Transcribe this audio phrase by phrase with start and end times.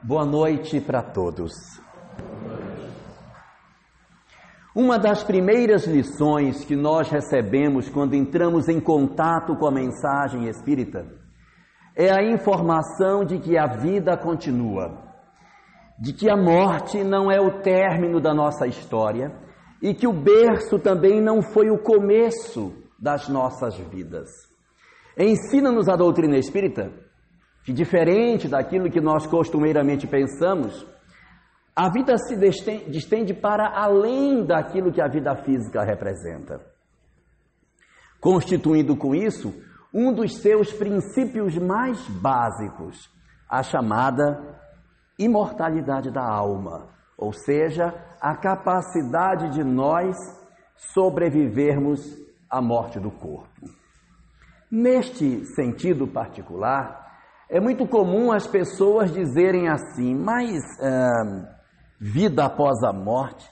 [0.00, 1.52] Boa noite para todos.
[4.74, 11.04] Uma das primeiras lições que nós recebemos quando entramos em contato com a mensagem espírita
[11.96, 15.02] é a informação de que a vida continua,
[15.98, 19.36] de que a morte não é o término da nossa história
[19.82, 24.28] e que o berço também não foi o começo das nossas vidas.
[25.18, 27.07] Ensina-nos a doutrina espírita
[27.64, 30.86] que, diferente daquilo que nós costumeiramente pensamos,
[31.74, 32.36] a vida se
[32.88, 36.60] distende para além daquilo que a vida física representa,
[38.20, 39.54] constituindo com isso
[39.94, 43.08] um dos seus princípios mais básicos,
[43.48, 44.60] a chamada
[45.18, 50.16] imortalidade da alma, ou seja, a capacidade de nós
[50.76, 52.00] sobrevivermos
[52.50, 53.68] à morte do corpo.
[54.70, 57.07] Neste sentido particular,
[57.50, 61.46] é muito comum as pessoas dizerem assim, mas uh,
[61.98, 63.48] vida após a morte,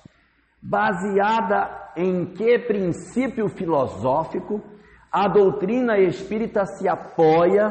[0.63, 4.63] baseada em que princípio filosófico
[5.11, 7.71] a doutrina espírita se apoia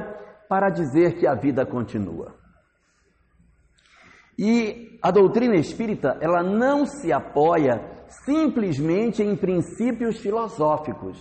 [0.50, 2.34] para dizer que a vida continua.
[4.38, 7.80] E a doutrina espírita, ela não se apoia
[8.26, 11.20] simplesmente em princípios filosóficos.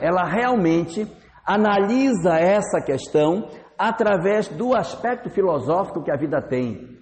[0.00, 1.06] Ela realmente
[1.46, 3.48] analisa essa questão
[3.80, 6.98] através do aspecto filosófico que a vida tem,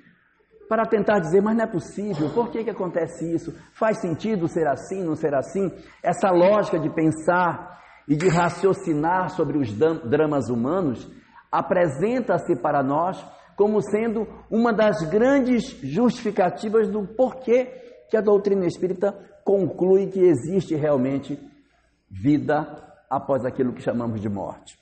[0.68, 3.52] para tentar dizer, mas não é possível, por que, que acontece isso?
[3.72, 5.72] Faz sentido ser assim, não ser assim?
[6.00, 11.10] Essa lógica de pensar e de raciocinar sobre os dramas humanos
[11.50, 19.12] apresenta-se para nós como sendo uma das grandes justificativas do porquê que a doutrina espírita
[19.42, 21.40] conclui que existe realmente
[22.08, 22.68] vida
[23.10, 24.77] após aquilo que chamamos de morte.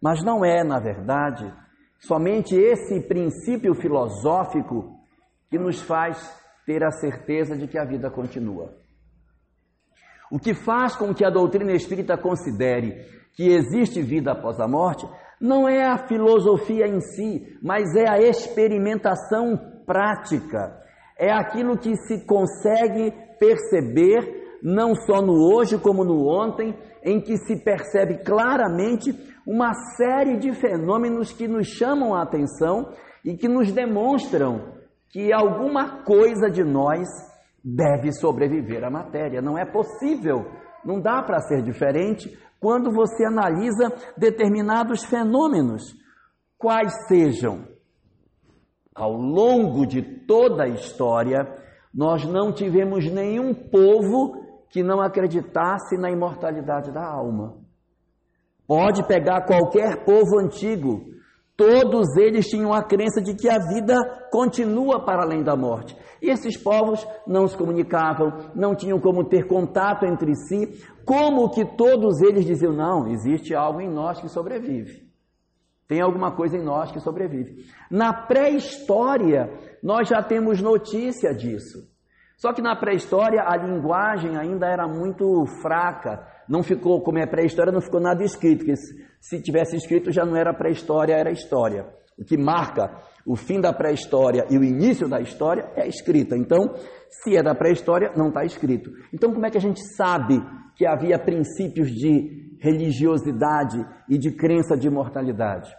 [0.00, 1.52] Mas não é, na verdade,
[1.98, 4.96] somente esse princípio filosófico
[5.50, 6.18] que nos faz
[6.64, 8.74] ter a certeza de que a vida continua.
[10.30, 15.08] O que faz com que a doutrina espírita considere que existe vida após a morte
[15.40, 19.56] não é a filosofia em si, mas é a experimentação
[19.86, 20.76] prática.
[21.18, 27.36] É aquilo que se consegue perceber não só no hoje como no ontem, em que
[27.38, 29.12] se percebe claramente
[29.48, 32.92] uma série de fenômenos que nos chamam a atenção
[33.24, 34.74] e que nos demonstram
[35.08, 37.08] que alguma coisa de nós
[37.64, 39.40] deve sobreviver à matéria.
[39.40, 40.44] Não é possível,
[40.84, 45.94] não dá para ser diferente quando você analisa determinados fenômenos,
[46.58, 47.64] quais sejam.
[48.94, 51.38] Ao longo de toda a história,
[51.94, 57.66] nós não tivemos nenhum povo que não acreditasse na imortalidade da alma.
[58.68, 61.06] Pode pegar qualquer povo antigo,
[61.56, 63.96] todos eles tinham a crença de que a vida
[64.30, 65.96] continua para além da morte.
[66.20, 71.64] E esses povos não se comunicavam, não tinham como ter contato entre si, como que
[71.64, 75.08] todos eles diziam: não, existe algo em nós que sobrevive.
[75.88, 77.64] Tem alguma coisa em nós que sobrevive.
[77.90, 79.50] Na pré-história,
[79.82, 81.88] nós já temos notícia disso.
[82.36, 87.72] Só que na pré-história a linguagem ainda era muito fraca, não ficou, como é pré-história,
[87.72, 88.74] não ficou nada escrito, porque
[89.20, 91.86] se tivesse escrito já não era pré-história, era história.
[92.18, 96.34] O que marca o fim da pré-história e o início da história é a escrita.
[96.36, 96.74] Então,
[97.10, 98.90] se é da pré-história, não está escrito.
[99.12, 100.40] Então, como é que a gente sabe
[100.74, 105.70] que havia princípios de religiosidade e de crença de imortalidade?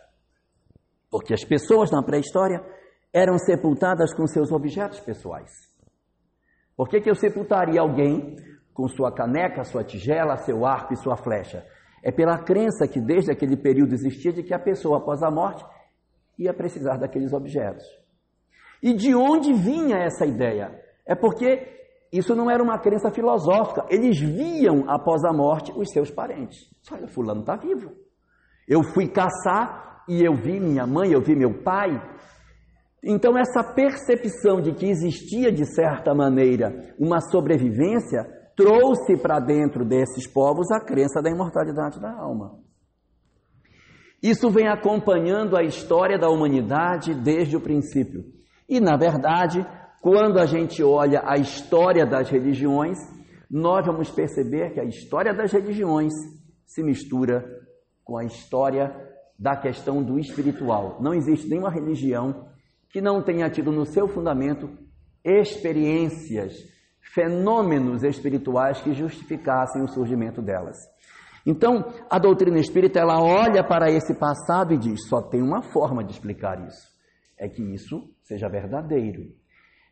[1.10, 2.62] Porque as pessoas na pré-história
[3.12, 5.50] eram sepultadas com seus objetos pessoais.
[6.78, 8.36] Por que, que eu sepultaria alguém
[8.80, 11.66] com sua caneca, sua tigela, seu arco e sua flecha?
[12.02, 15.66] É pela crença que desde aquele período existia de que a pessoa após a morte
[16.38, 17.84] ia precisar daqueles objetos.
[18.82, 20.80] E de onde vinha essa ideia?
[21.06, 21.68] É porque
[22.10, 23.86] isso não era uma crença filosófica.
[23.90, 26.58] Eles viam após a morte os seus parentes.
[26.90, 27.92] Olha, fulano está vivo.
[28.66, 32.02] Eu fui caçar e eu vi minha mãe, eu vi meu pai,
[33.04, 38.28] então, essa percepção de que existia, de certa maneira, uma sobrevivência,
[38.60, 42.60] trouxe para dentro desses povos a crença da imortalidade da alma.
[44.22, 48.26] Isso vem acompanhando a história da humanidade desde o princípio.
[48.68, 49.66] E, na verdade,
[50.02, 52.98] quando a gente olha a história das religiões,
[53.50, 56.12] nós vamos perceber que a história das religiões
[56.66, 57.46] se mistura
[58.04, 58.94] com a história
[59.40, 61.02] da questão do espiritual.
[61.02, 62.50] Não existe nenhuma religião
[62.90, 64.70] que não tenha tido no seu fundamento
[65.24, 66.54] experiências,
[67.14, 70.78] fenômenos espirituais que justificassem o surgimento delas.
[71.46, 76.04] Então, a doutrina espírita ela olha para esse passado e diz: só tem uma forma
[76.04, 76.88] de explicar isso.
[77.38, 79.22] é que isso seja verdadeiro.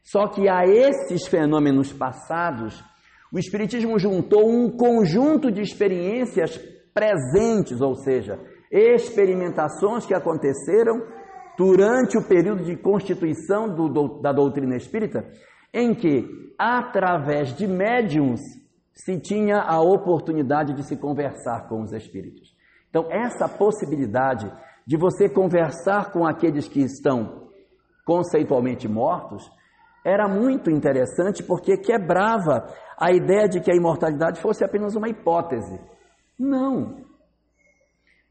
[0.03, 2.83] Só que a esses fenômenos passados,
[3.31, 6.57] o Espiritismo juntou um conjunto de experiências
[6.93, 8.39] presentes, ou seja,
[8.71, 11.01] experimentações que aconteceram
[11.57, 15.25] durante o período de constituição do, da doutrina espírita,
[15.77, 18.41] em que, através de médiums,
[18.91, 22.55] se tinha a oportunidade de se conversar com os espíritos.
[22.89, 24.51] Então, essa possibilidade
[24.87, 27.47] de você conversar com aqueles que estão
[28.03, 29.47] conceitualmente mortos
[30.03, 35.79] era muito interessante porque quebrava a ideia de que a imortalidade fosse apenas uma hipótese.
[36.39, 37.05] Não.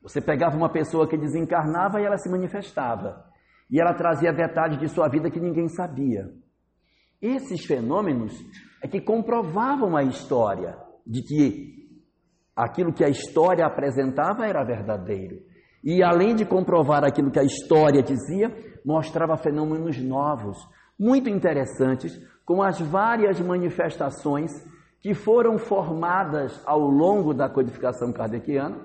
[0.02, 3.24] Você pegava uma pessoa que desencarnava e ela se manifestava.
[3.70, 6.28] E ela trazia detalhes de sua vida que ninguém sabia.
[7.26, 8.32] Esses fenômenos
[8.80, 11.86] é que comprovavam a história de que
[12.54, 15.42] aquilo que a história apresentava era verdadeiro.
[15.82, 20.56] E além de comprovar aquilo que a história dizia, mostrava fenômenos novos,
[20.96, 24.52] muito interessantes, com as várias manifestações
[25.00, 28.80] que foram formadas ao longo da codificação kardeciana,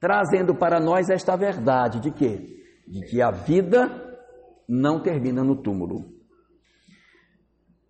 [0.00, 2.54] trazendo para nós esta verdade de que
[2.86, 3.88] de que a vida
[4.68, 6.13] não termina no túmulo.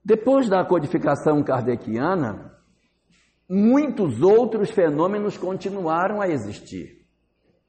[0.05, 2.53] Depois da codificação kardeciana,
[3.49, 7.05] muitos outros fenômenos continuaram a existir.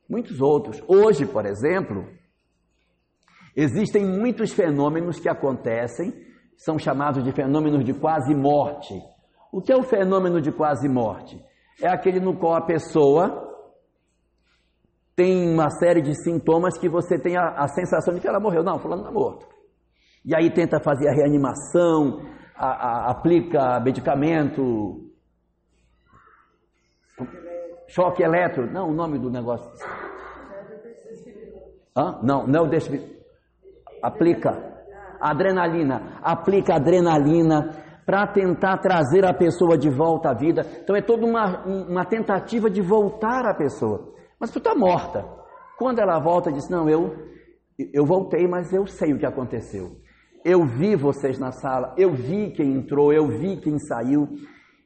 [0.09, 0.83] Muitos outros.
[0.87, 2.05] Hoje, por exemplo,
[3.55, 6.13] existem muitos fenômenos que acontecem,
[6.57, 8.93] são chamados de fenômenos de quase morte.
[9.51, 11.41] O que é o fenômeno de quase morte?
[11.81, 13.45] É aquele no qual a pessoa
[15.15, 18.63] tem uma série de sintomas que você tem a, a sensação de que ela morreu.
[18.63, 19.54] Não, fulano está morto.
[20.25, 22.21] E aí tenta fazer a reanimação,
[22.55, 25.05] a, a, aplica medicamento,
[27.87, 28.71] Choque elétrico.
[28.71, 29.69] Não, o nome do negócio.
[31.95, 32.19] Hã?
[32.23, 32.91] Não, não deixa.
[34.01, 34.73] Aplica.
[35.19, 36.19] Adrenalina.
[36.21, 37.71] Aplica adrenalina
[38.05, 40.61] para tentar trazer a pessoa de volta à vida.
[40.83, 44.13] Então é toda uma, uma tentativa de voltar a pessoa.
[44.39, 45.25] Mas tu está morta.
[45.77, 47.15] Quando ela volta, diz: Não, eu,
[47.93, 50.03] eu voltei, mas eu sei o que aconteceu.
[50.45, 54.27] Eu vi vocês na sala, eu vi quem entrou, eu vi quem saiu.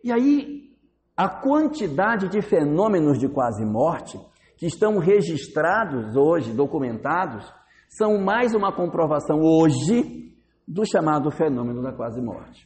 [0.02, 0.70] E aí
[1.18, 4.18] a quantidade de fenômenos de quase morte
[4.58, 7.54] que estão registrados hoje, documentados,
[7.90, 10.34] são mais uma comprovação hoje
[10.66, 12.66] do chamado fenômeno da quase morte.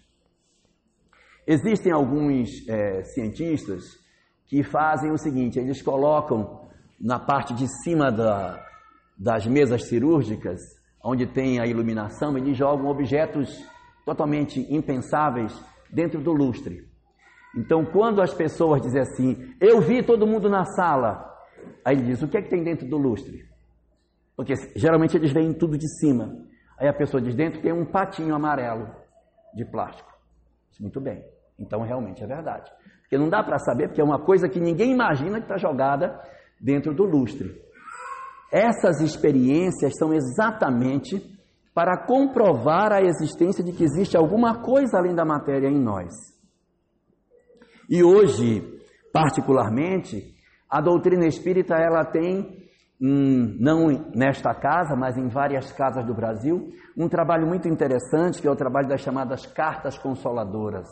[1.47, 3.83] Existem alguns é, cientistas
[4.45, 6.69] que fazem o seguinte: eles colocam
[7.01, 8.63] na parte de cima da,
[9.17, 10.59] das mesas cirúrgicas,
[11.03, 13.61] onde tem a iluminação, eles jogam objetos
[14.05, 15.53] totalmente impensáveis
[15.91, 16.87] dentro do lustre.
[17.55, 21.29] Então, quando as pessoas dizem assim, eu vi todo mundo na sala,
[21.85, 23.45] aí ele diz, o que é que tem dentro do lustre?
[24.35, 26.35] Porque geralmente eles veem tudo de cima.
[26.79, 28.89] Aí a pessoa diz, dentro tem um patinho amarelo
[29.53, 30.11] de plástico.
[30.79, 31.23] Muito bem.
[31.59, 32.71] Então, realmente é verdade.
[33.01, 36.19] Porque não dá para saber, porque é uma coisa que ninguém imagina que está jogada
[36.59, 37.62] dentro do lustre.
[38.53, 41.19] Essas experiências são exatamente
[41.73, 46.13] para comprovar a existência de que existe alguma coisa além da matéria em nós.
[47.89, 48.61] E hoje,
[49.11, 50.35] particularmente,
[50.69, 52.69] a doutrina espírita ela tem,
[52.99, 58.51] não nesta casa, mas em várias casas do Brasil, um trabalho muito interessante que é
[58.51, 60.87] o trabalho das chamadas cartas consoladoras,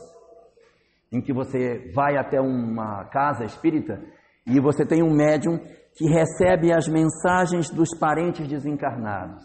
[1.12, 4.02] em que você vai até uma casa espírita
[4.48, 5.60] e você tem um médium
[5.96, 9.44] que recebe as mensagens dos parentes desencarnados,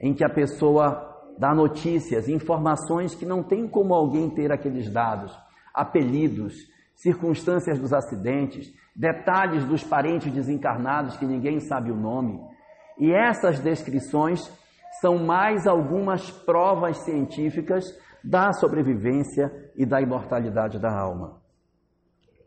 [0.00, 5.36] em que a pessoa dá notícias, informações que não tem como alguém ter aqueles dados,
[5.74, 6.54] apelidos,
[6.94, 12.38] circunstâncias dos acidentes, detalhes dos parentes desencarnados que ninguém sabe o nome.
[12.98, 14.40] E essas descrições
[15.00, 17.84] são mais algumas provas científicas
[18.22, 21.40] da sobrevivência e da imortalidade da alma.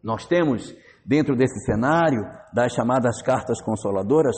[0.04, 4.36] Nós temos, dentro desse cenário das chamadas cartas consoladoras,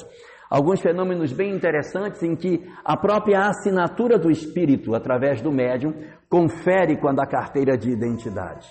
[0.49, 5.93] alguns fenômenos bem interessantes em que a própria assinatura do espírito, através do médium,
[6.29, 8.67] confere quando a carteira de identidade.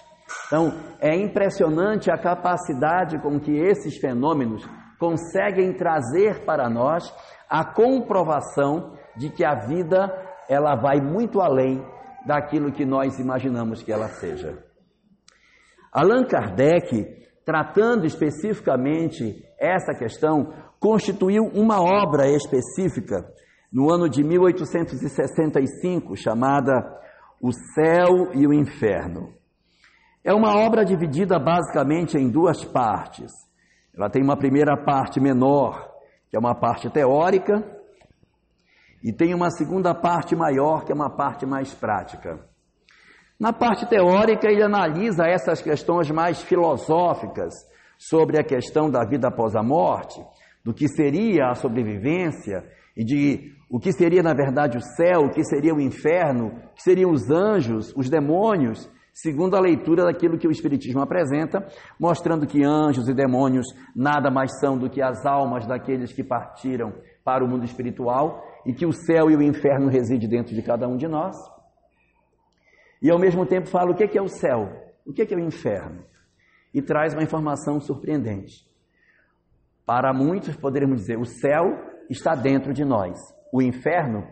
[0.47, 4.67] Então, é impressionante a capacidade com que esses fenômenos
[4.99, 7.13] conseguem trazer para nós
[7.49, 10.11] a comprovação de que a vida
[10.49, 11.85] ela vai muito além
[12.27, 14.59] daquilo que nós imaginamos que ela seja.
[15.93, 23.25] Allan Kardec, tratando especificamente essa questão, constituiu uma obra específica
[23.73, 26.73] no ano de 1865 chamada
[27.41, 29.33] O Céu e o Inferno.
[30.23, 33.33] É uma obra dividida basicamente em duas partes.
[33.97, 35.91] Ela tem uma primeira parte menor,
[36.31, 37.63] que é uma parte teórica,
[39.07, 42.41] E tem uma segunda parte maior, que é uma parte mais prática.
[43.39, 47.53] Na parte teórica, ele analisa essas questões mais filosóficas
[47.99, 50.21] sobre a questão da vida após a morte,
[50.65, 52.65] do que seria a sobrevivência
[52.97, 56.75] e de o que seria na verdade o céu, o que seria o inferno, o
[56.75, 61.67] que seriam os anjos, os demônios, segundo a leitura daquilo que o Espiritismo apresenta,
[61.99, 66.93] mostrando que anjos e demônios nada mais são do que as almas daqueles que partiram
[67.25, 70.87] para o mundo espiritual e que o céu e o inferno residem dentro de cada
[70.87, 71.37] um de nós.
[73.05, 74.67] E ao mesmo tempo fala o que é o céu,
[75.05, 76.03] o que é o inferno,
[76.73, 78.67] e traz uma informação surpreendente.
[79.85, 81.67] Para muitos, poderíamos dizer, o céu
[82.09, 83.19] está dentro de nós,
[83.53, 84.27] o inferno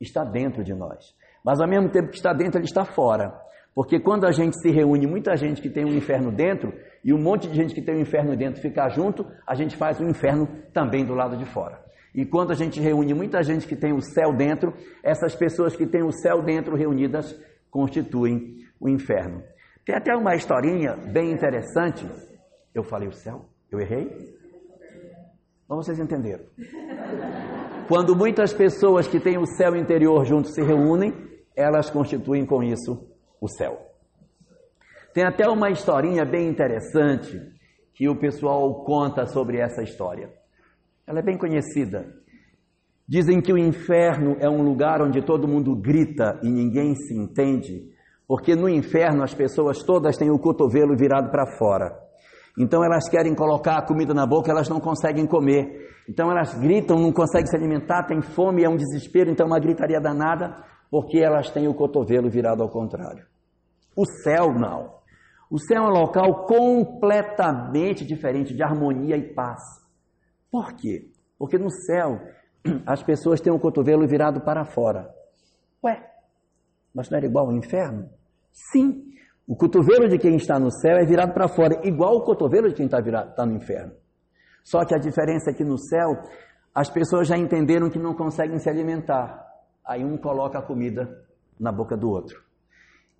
[0.00, 1.16] está dentro de nós.
[1.44, 3.34] Mas ao mesmo tempo que está dentro, ele está fora.
[3.74, 7.20] Porque quando a gente se reúne, muita gente que tem um inferno dentro, e um
[7.20, 10.08] monte de gente que tem um inferno dentro ficar junto, a gente faz o um
[10.08, 11.82] inferno também do lado de fora.
[12.14, 15.86] E quando a gente reúne muita gente que tem o céu dentro, essas pessoas que
[15.86, 17.34] têm o céu dentro reunidas
[17.72, 19.42] constituem o inferno.
[19.84, 22.06] Tem até uma historinha bem interessante.
[22.72, 23.46] Eu falei o céu?
[23.70, 24.06] Eu errei?
[25.66, 26.44] Mas vocês entenderam.
[27.88, 31.12] Quando muitas pessoas que têm o céu interior juntos se reúnem,
[31.56, 33.10] elas constituem com isso
[33.40, 33.80] o céu.
[35.12, 37.38] Tem até uma historinha bem interessante
[37.94, 40.30] que o pessoal conta sobre essa história.
[41.06, 42.21] Ela é bem conhecida.
[43.12, 47.92] Dizem que o inferno é um lugar onde todo mundo grita e ninguém se entende,
[48.26, 51.94] porque no inferno as pessoas todas têm o cotovelo virado para fora.
[52.58, 55.90] Então elas querem colocar a comida na boca, elas não conseguem comer.
[56.08, 60.00] Então elas gritam, não conseguem se alimentar, têm fome, é um desespero, então uma gritaria
[60.00, 63.26] danada, porque elas têm o cotovelo virado ao contrário.
[63.94, 64.90] O céu não.
[65.50, 69.60] O céu é um local completamente diferente de harmonia e paz.
[70.50, 71.10] Por quê?
[71.38, 72.18] Porque no céu
[72.86, 75.12] as pessoas têm o cotovelo virado para fora.
[75.84, 76.02] Ué,
[76.94, 78.08] mas não era igual ao inferno?
[78.52, 79.12] Sim,
[79.46, 82.74] o cotovelo de quem está no céu é virado para fora, igual o cotovelo de
[82.74, 83.92] quem está, virado, está no inferno.
[84.62, 86.22] Só que a diferença é que no céu
[86.74, 89.44] as pessoas já entenderam que não conseguem se alimentar.
[89.84, 91.26] Aí um coloca a comida
[91.58, 92.42] na boca do outro.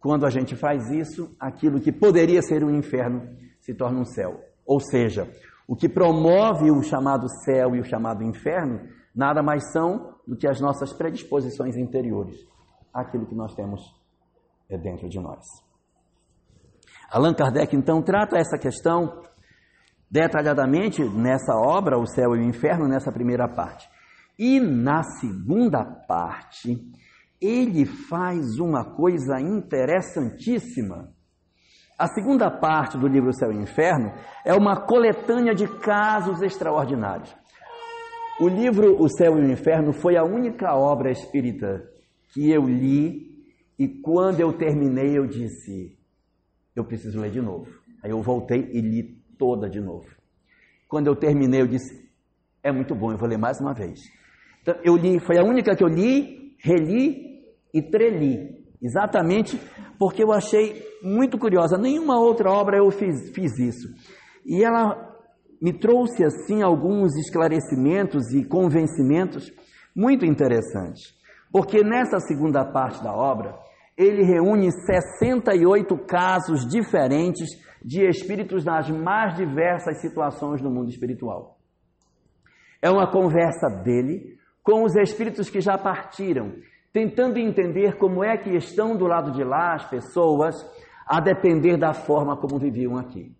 [0.00, 3.28] Quando a gente faz isso, aquilo que poderia ser um inferno
[3.61, 4.40] se torna um céu.
[4.64, 5.28] Ou seja,
[5.66, 8.80] o que promove o chamado céu e o chamado inferno
[9.14, 12.37] nada mais são do que as nossas predisposições interiores,
[12.92, 13.81] aquilo que nós temos
[14.69, 15.45] é dentro de nós.
[17.11, 19.23] Allan Kardec então trata essa questão
[20.11, 23.88] detalhadamente nessa obra, O Céu e o Inferno, nessa primeira parte.
[24.38, 26.78] E na segunda parte,
[27.40, 31.11] ele faz uma coisa interessantíssima.
[31.99, 34.12] A segunda parte do livro O Céu e o Inferno
[34.45, 37.35] é uma coletânea de casos extraordinários.
[38.42, 41.88] O livro O Céu e o Inferno foi a única obra espírita
[42.34, 43.40] que eu li
[43.78, 45.96] e quando eu terminei eu disse:
[46.75, 47.70] eu preciso ler de novo.
[48.02, 50.08] Aí eu voltei e li toda de novo.
[50.88, 52.11] Quando eu terminei, eu disse,
[52.64, 54.00] é muito bom, eu vou ler mais uma vez.
[54.61, 58.61] Então, eu li, foi a única que eu li, reli e treli.
[58.82, 59.56] Exatamente
[60.00, 61.78] porque eu achei muito curiosa.
[61.78, 63.87] Nenhuma outra obra eu fiz, fiz isso.
[64.44, 65.12] E ela
[65.62, 69.49] me trouxe, assim, alguns esclarecimentos e convencimentos
[69.95, 71.14] muito interessantes.
[71.52, 73.57] Porque nessa segunda parte da obra,
[73.97, 77.49] ele reúne 68 casos diferentes
[77.81, 81.59] de espíritos nas mais diversas situações do mundo espiritual.
[82.81, 86.54] É uma conversa dele com os espíritos que já partiram,
[86.92, 90.57] tentando entender como é que estão do lado de lá as pessoas,
[91.07, 93.33] a depender da forma como viviam aqui.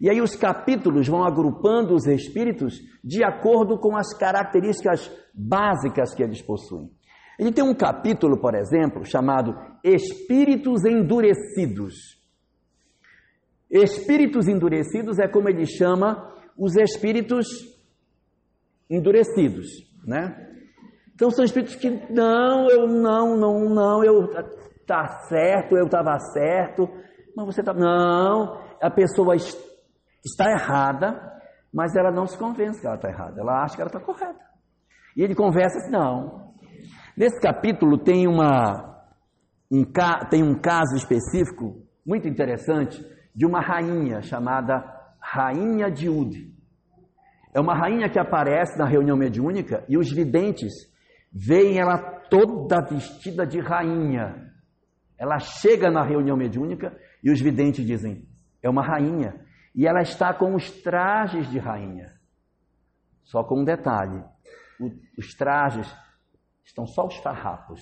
[0.00, 6.22] E aí os capítulos vão agrupando os espíritos de acordo com as características básicas que
[6.22, 6.90] eles possuem.
[7.38, 12.22] Ele tem um capítulo, por exemplo, chamado Espíritos Endurecidos.
[13.70, 17.46] Espíritos endurecidos é como ele chama os espíritos
[18.88, 19.66] endurecidos,
[20.06, 20.48] né?
[21.12, 24.28] Então são espíritos que não, eu não, não, não, eu
[24.86, 26.88] tá certo, eu estava certo,
[27.36, 29.73] mas você tá não, a pessoa está
[30.50, 31.32] errada,
[31.72, 34.44] mas ela não se convence que ela está errada, ela acha que ela está correta.
[35.16, 36.44] E ele conversa assim, não,
[37.16, 39.04] Nesse capítulo tem, uma,
[39.70, 39.84] um,
[40.28, 43.00] tem um caso específico muito interessante
[43.34, 46.06] de uma rainha chamada Rainha de.
[47.54, 50.72] É uma rainha que aparece na reunião mediúnica e os videntes
[51.32, 51.96] veem ela
[52.28, 54.52] toda vestida de rainha.
[55.16, 58.26] Ela chega na reunião mediúnica e os videntes dizem:
[58.62, 59.34] é uma rainha.
[59.74, 62.12] E ela está com os trajes de rainha.
[63.24, 64.22] Só com um detalhe:
[65.18, 65.92] os trajes
[66.64, 67.80] estão só os farrapos,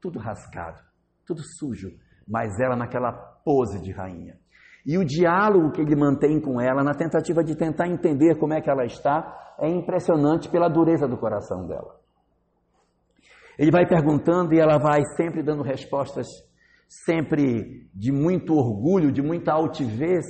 [0.00, 0.80] tudo rascado,
[1.26, 1.90] tudo sujo,
[2.26, 3.12] mas ela naquela
[3.44, 4.38] pose de rainha.
[4.86, 8.60] E o diálogo que ele mantém com ela, na tentativa de tentar entender como é
[8.60, 11.98] que ela está, é impressionante pela dureza do coração dela.
[13.58, 16.26] Ele vai perguntando e ela vai sempre dando respostas,
[16.86, 20.24] sempre de muito orgulho, de muita altivez.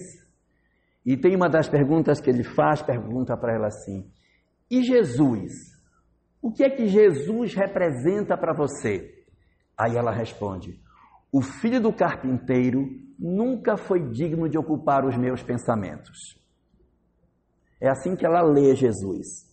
[1.08, 4.06] E tem uma das perguntas que ele faz, pergunta para ela assim:
[4.70, 5.54] E Jesus?
[6.42, 9.24] O que é que Jesus representa para você?
[9.74, 10.78] Aí ela responde:
[11.32, 12.86] O filho do carpinteiro
[13.18, 16.38] nunca foi digno de ocupar os meus pensamentos.
[17.80, 19.48] É assim que ela lê Jesus.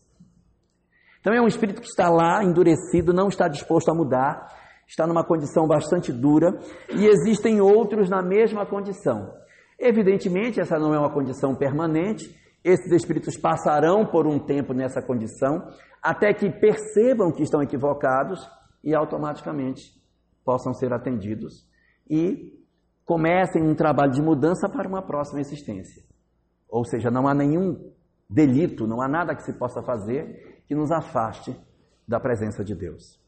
[1.22, 4.46] Então é um espírito que está lá, endurecido, não está disposto a mudar,
[4.86, 6.50] está numa condição bastante dura,
[6.90, 9.45] e existem outros na mesma condição.
[9.80, 15.68] Evidentemente, essa não é uma condição permanente, esses espíritos passarão por um tempo nessa condição,
[16.02, 18.48] até que percebam que estão equivocados
[18.84, 19.92] e automaticamente
[20.44, 21.68] possam ser atendidos
[22.10, 22.54] e
[23.04, 26.04] comecem um trabalho de mudança para uma próxima existência.
[26.70, 27.92] Ou seja, não há nenhum
[28.30, 31.56] delito, não há nada que se possa fazer que nos afaste
[32.08, 33.20] da presença de Deus.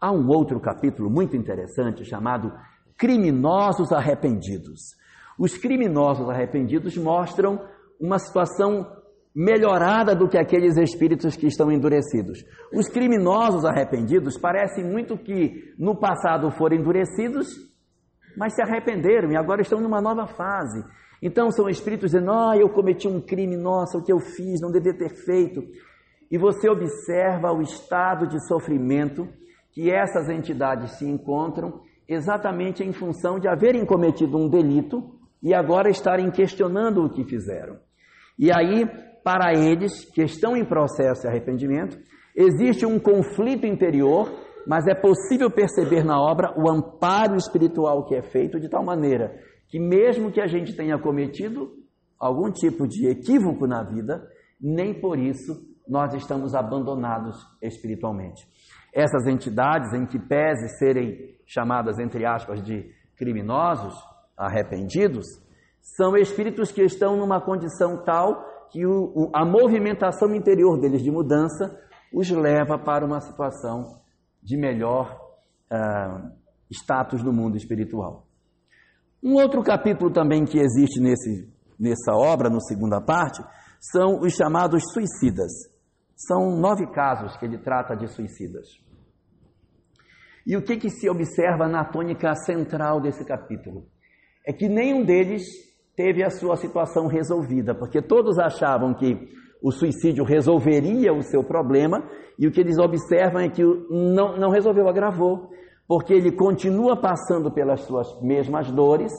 [0.00, 2.52] Há um outro capítulo muito interessante chamado
[2.98, 4.96] Criminosos Arrependidos.
[5.38, 7.64] Os criminosos arrependidos mostram
[8.00, 8.84] uma situação
[9.32, 12.44] melhorada do que aqueles espíritos que estão endurecidos.
[12.74, 17.68] Os criminosos arrependidos parecem muito que no passado foram endurecidos
[18.38, 20.84] mas se arrependeram e agora estão numa nova fase.
[21.20, 24.70] Então são espíritos dizendo: Ah, eu cometi um crime, nossa, o que eu fiz, não
[24.70, 25.60] devia ter feito.
[26.30, 29.26] E você observa o estado de sofrimento
[29.72, 35.02] que essas entidades se encontram exatamente em função de haverem cometido um delito
[35.42, 37.76] e agora estarem questionando o que fizeram.
[38.38, 38.86] E aí,
[39.22, 41.98] para eles, que estão em processo de arrependimento,
[42.34, 44.28] existe um conflito interior
[44.68, 49.34] mas é possível perceber na obra o amparo espiritual que é feito de tal maneira
[49.66, 51.72] que, mesmo que a gente tenha cometido
[52.18, 54.22] algum tipo de equívoco na vida,
[54.60, 55.54] nem por isso
[55.88, 58.46] nós estamos abandonados espiritualmente.
[58.98, 63.94] Essas entidades, em que pese serem chamadas, entre aspas, de criminosos,
[64.36, 65.24] arrependidos,
[65.80, 71.78] são espíritos que estão numa condição tal que o, a movimentação interior deles de mudança
[72.12, 74.00] os leva para uma situação
[74.42, 75.16] de melhor
[75.72, 76.32] uh,
[76.68, 78.26] status no mundo espiritual.
[79.22, 83.40] Um outro capítulo também que existe nesse, nessa obra, na segunda parte,
[83.80, 85.52] são os chamados suicidas.
[86.16, 88.87] São nove casos que ele trata de suicidas.
[90.48, 93.84] E o que, que se observa na tônica central desse capítulo?
[94.46, 95.42] É que nenhum deles
[95.94, 99.28] teve a sua situação resolvida, porque todos achavam que
[99.62, 102.02] o suicídio resolveria o seu problema,
[102.38, 105.50] e o que eles observam é que não, não resolveu, agravou,
[105.86, 109.12] porque ele continua passando pelas suas mesmas dores,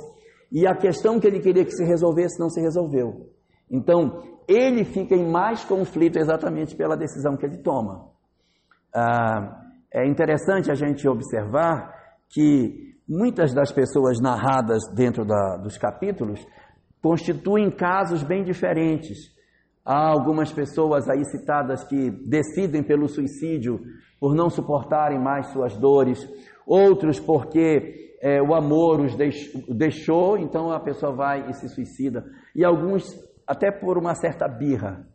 [0.52, 3.30] e a questão que ele queria que se resolvesse não se resolveu.
[3.70, 8.10] Então, ele fica em mais conflito exatamente pela decisão que ele toma.
[8.96, 11.94] Ah, é interessante a gente observar
[12.30, 16.46] que muitas das pessoas narradas dentro da, dos capítulos
[17.02, 19.18] constituem casos bem diferentes.
[19.84, 23.82] Há algumas pessoas aí citadas que decidem pelo suicídio
[24.20, 26.20] por não suportarem mais suas dores,
[26.68, 29.16] outros porque é, o amor os
[29.70, 32.24] deixou, então a pessoa vai e se suicida,
[32.56, 33.06] e alguns
[33.48, 35.08] até por uma certa birra.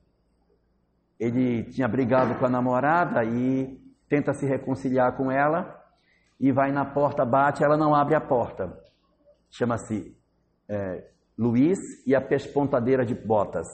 [1.20, 3.83] Ele tinha brigado com a namorada e
[4.14, 5.82] tenta se reconciliar com ela
[6.38, 8.72] e vai na porta, bate, ela não abre a porta.
[9.50, 10.16] Chama-se
[10.68, 11.04] é,
[11.36, 13.66] Luiz e a pespontadeira de botas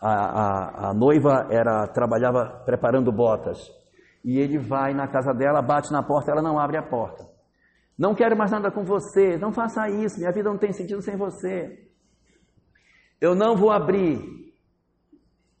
[0.00, 3.58] a, a, a noiva era trabalhava preparando botas.
[4.24, 7.28] E ele vai na casa dela, bate na porta, ela não abre a porta.
[7.98, 11.16] Não quero mais nada com você, não faça isso, minha vida não tem sentido sem
[11.16, 11.90] você.
[13.20, 14.22] Eu não vou abrir.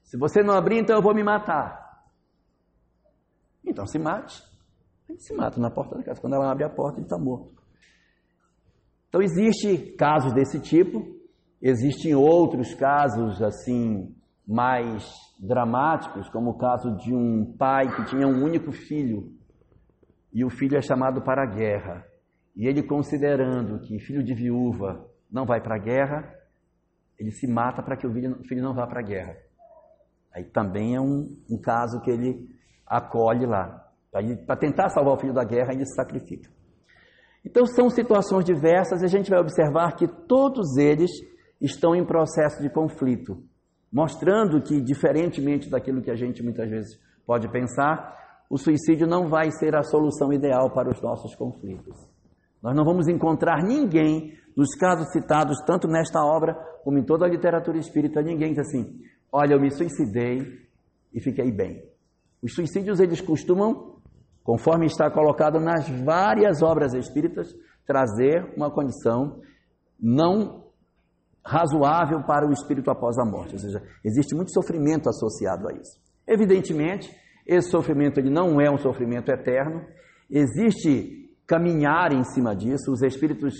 [0.04, 1.79] Se você não abrir, então eu vou me matar.
[3.64, 4.42] Então se mate.
[5.08, 6.20] Ele se mata na porta da casa.
[6.20, 7.60] Quando ela abre a porta, ele está morto.
[9.08, 11.04] Então existe casos desse tipo,
[11.60, 14.14] existem outros casos assim
[14.46, 15.04] mais
[15.38, 19.32] dramáticos, como o caso de um pai que tinha um único filho
[20.32, 22.04] e o filho é chamado para a guerra.
[22.54, 26.34] E ele, considerando que filho de viúva não vai para a guerra,
[27.18, 29.36] ele se mata para que o filho não vá para a guerra.
[30.32, 32.48] Aí também é um, um caso que ele
[32.90, 33.86] acolhe lá.
[34.46, 36.50] Para tentar salvar o filho da guerra, ele se sacrifica.
[37.44, 41.10] Então são situações diversas e a gente vai observar que todos eles
[41.60, 43.42] estão em processo de conflito
[43.92, 48.16] mostrando que, diferentemente daquilo que a gente muitas vezes pode pensar,
[48.48, 51.96] o suicídio não vai ser a solução ideal para os nossos conflitos.
[52.62, 57.28] Nós não vamos encontrar ninguém, nos casos citados, tanto nesta obra como em toda a
[57.28, 59.00] literatura espírita, ninguém diz assim:
[59.32, 60.38] olha, eu me suicidei
[61.12, 61.82] e fiquei bem.
[62.42, 63.96] Os suicídios, eles costumam,
[64.42, 67.48] conforme está colocado nas várias obras espíritas,
[67.86, 69.40] trazer uma condição
[70.00, 70.64] não
[71.44, 73.54] razoável para o espírito após a morte.
[73.54, 76.00] Ou seja, existe muito sofrimento associado a isso.
[76.26, 77.10] Evidentemente,
[77.46, 79.84] esse sofrimento ele não é um sofrimento eterno,
[80.30, 83.54] existe caminhar em cima disso, os espíritos,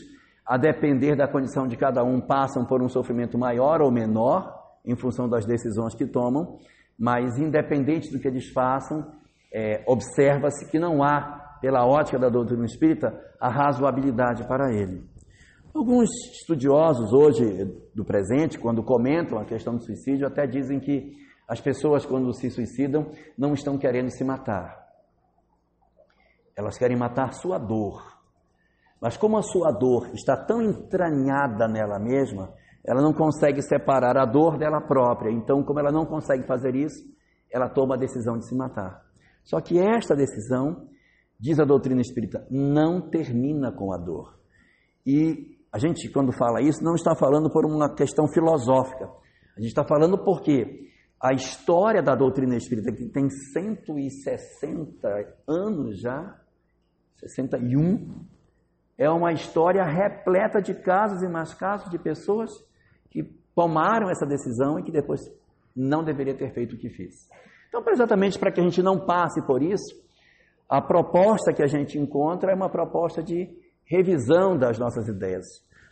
[0.46, 4.96] a depender da condição de cada um, passam por um sofrimento maior ou menor, em
[4.96, 6.58] função das decisões que tomam,
[7.00, 9.10] mas independente do que eles façam,
[9.50, 15.08] é, observa-se que não há, pela ótica da doutrina espírita, a razoabilidade para ele.
[15.74, 21.16] Alguns estudiosos hoje do presente, quando comentam a questão do suicídio, até dizem que
[21.48, 24.86] as pessoas, quando se suicidam, não estão querendo se matar.
[26.54, 28.20] Elas querem matar sua dor.
[29.00, 32.52] Mas como a sua dor está tão entranhada nela mesma,
[32.84, 35.30] ela não consegue separar a dor dela própria.
[35.30, 37.04] Então, como ela não consegue fazer isso,
[37.52, 39.02] ela toma a decisão de se matar.
[39.44, 40.88] Só que esta decisão,
[41.38, 44.38] diz a doutrina espírita, não termina com a dor.
[45.06, 49.06] E a gente, quando fala isso, não está falando por uma questão filosófica.
[49.56, 50.88] A gente está falando porque
[51.22, 55.08] a história da doutrina espírita, que tem 160
[55.46, 56.34] anos já,
[57.16, 58.24] 61,
[58.96, 62.50] é uma história repleta de casos e mais casos de pessoas
[63.10, 63.22] que
[63.54, 65.20] tomaram essa decisão e que depois
[65.74, 67.28] não deveria ter feito o que fez.
[67.68, 69.94] Então, exatamente para que a gente não passe por isso,
[70.68, 73.48] a proposta que a gente encontra é uma proposta de
[73.84, 75.46] revisão das nossas ideias.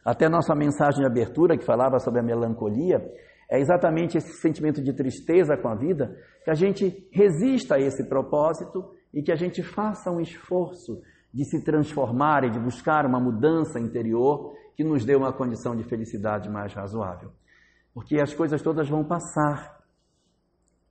[0.04, 2.98] Até nossa mensagem de abertura, que falava sobre a melancolia,
[3.50, 8.08] é exatamente esse sentimento de tristeza com a vida, que a gente resista a esse
[8.08, 13.20] propósito e que a gente faça um esforço de se transformar e de buscar uma
[13.20, 17.32] mudança interior que nos dê uma condição de felicidade mais razoável.
[17.92, 19.78] Porque as coisas todas vão passar.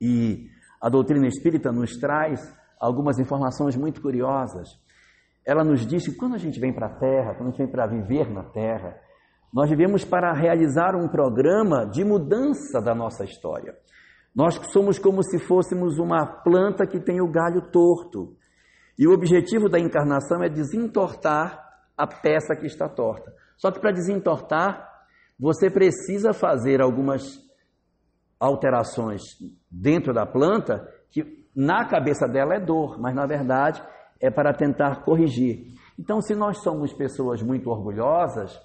[0.00, 0.48] E
[0.80, 4.78] a doutrina espírita nos traz algumas informações muito curiosas
[5.48, 7.72] ela nos diz que quando a gente vem para a Terra, quando a gente vem
[7.72, 9.00] para viver na Terra,
[9.50, 13.74] nós vivemos para realizar um programa de mudança da nossa história.
[14.36, 18.36] Nós somos como se fôssemos uma planta que tem o galho torto.
[18.98, 21.64] E o objetivo da encarnação é desentortar
[21.96, 23.32] a peça que está torta.
[23.56, 24.88] Só que para desentortar,
[25.38, 27.38] você precisa fazer algumas
[28.40, 29.22] alterações
[29.70, 33.82] dentro da planta que na cabeça dela é dor, mas na verdade
[34.20, 35.66] é para tentar corrigir.
[35.98, 38.58] Então, se nós somos pessoas muito orgulhosas,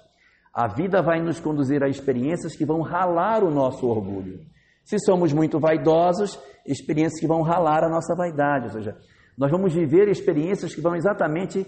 [0.52, 4.40] a vida vai nos conduzir a experiências que vão ralar o nosso orgulho.
[4.84, 8.66] Se somos muito vaidosos, experiências que vão ralar a nossa vaidade.
[8.66, 8.96] Ou seja,
[9.36, 11.66] nós vamos viver experiências que vão exatamente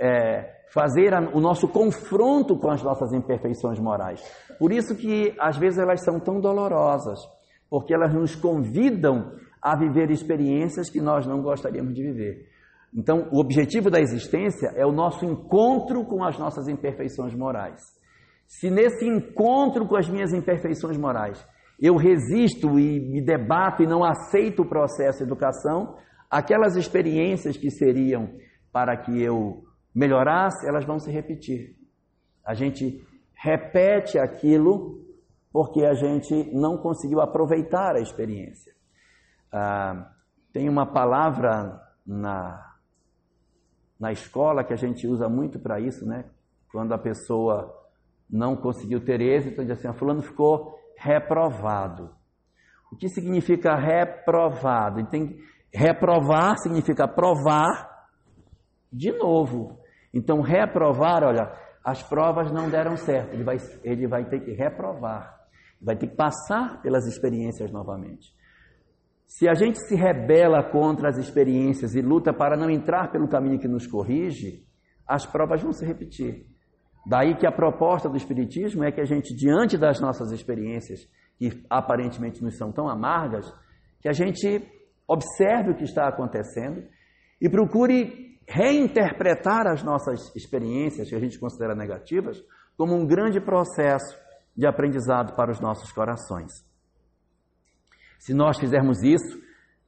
[0.00, 4.22] é, fazer a, o nosso confronto com as nossas imperfeições morais.
[4.58, 7.20] Por isso que às vezes elas são tão dolorosas,
[7.68, 12.48] porque elas nos convidam a viver experiências que nós não gostaríamos de viver.
[12.94, 17.80] Então, o objetivo da existência é o nosso encontro com as nossas imperfeições morais.
[18.46, 21.44] Se nesse encontro com as minhas imperfeições morais
[21.80, 25.96] eu resisto e me debato e não aceito o processo de educação,
[26.34, 28.36] aquelas experiências que seriam
[28.72, 29.62] para que eu
[29.94, 31.76] melhorasse, elas vão se repetir.
[32.44, 35.00] A gente repete aquilo
[35.52, 38.74] porque a gente não conseguiu aproveitar a experiência.
[39.52, 40.10] Ah,
[40.52, 42.72] tem uma palavra na
[43.98, 46.24] na escola que a gente usa muito para isso, né?
[46.70, 47.72] Quando a pessoa
[48.28, 52.10] não conseguiu ter êxito, diz assim, a fulano ficou reprovado.
[52.90, 55.06] O que significa reprovado?
[55.06, 55.38] Tem
[55.74, 57.90] reprovar significa provar
[58.92, 59.78] de novo.
[60.12, 61.52] Então reprovar, olha,
[61.84, 63.34] as provas não deram certo.
[63.34, 65.34] Ele vai, ele vai ter que reprovar,
[65.82, 68.32] vai ter que passar pelas experiências novamente.
[69.26, 73.58] Se a gente se rebela contra as experiências e luta para não entrar pelo caminho
[73.58, 74.64] que nos corrige,
[75.06, 76.46] as provas vão se repetir.
[77.06, 81.00] Daí que a proposta do Espiritismo é que a gente, diante das nossas experiências,
[81.36, 83.52] que aparentemente nos são tão amargas,
[84.00, 84.62] que a gente
[85.08, 86.82] observe o que está acontecendo
[87.40, 92.42] e procure reinterpretar as nossas experiências, que a gente considera negativas,
[92.76, 94.18] como um grande processo
[94.56, 96.52] de aprendizado para os nossos corações.
[98.18, 99.42] Se nós fizermos isso,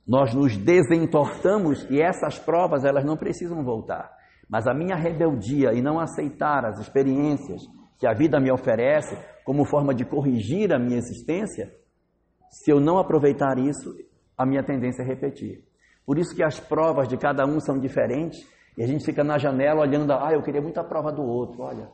[0.06, 4.10] nós nos desentortamos e essas provas elas não precisam voltar.
[4.48, 7.62] Mas a minha rebeldia e não aceitar as experiências
[7.98, 11.72] que a vida me oferece como forma de corrigir a minha existência,
[12.50, 13.94] se eu não aproveitar isso,
[14.36, 15.64] a minha tendência é repetir.
[16.04, 18.38] Por isso que as provas de cada um são diferentes.
[18.78, 21.62] E a gente fica na janela olhando, ah, eu queria muito a prova do outro,
[21.62, 21.88] olha.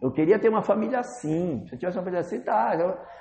[0.00, 1.66] Eu queria ter uma família assim.
[1.66, 2.72] Se eu tivesse uma família assim, tá.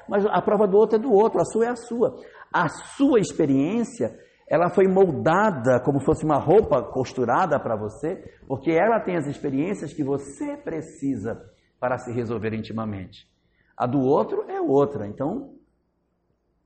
[0.07, 2.15] Mas a prova do outro é do outro, a sua é a sua.
[2.53, 4.15] A sua experiência,
[4.47, 9.93] ela foi moldada como fosse uma roupa costurada para você, porque ela tem as experiências
[9.93, 11.41] que você precisa
[11.79, 13.27] para se resolver intimamente.
[13.75, 15.07] A do outro é outra.
[15.07, 15.53] Então,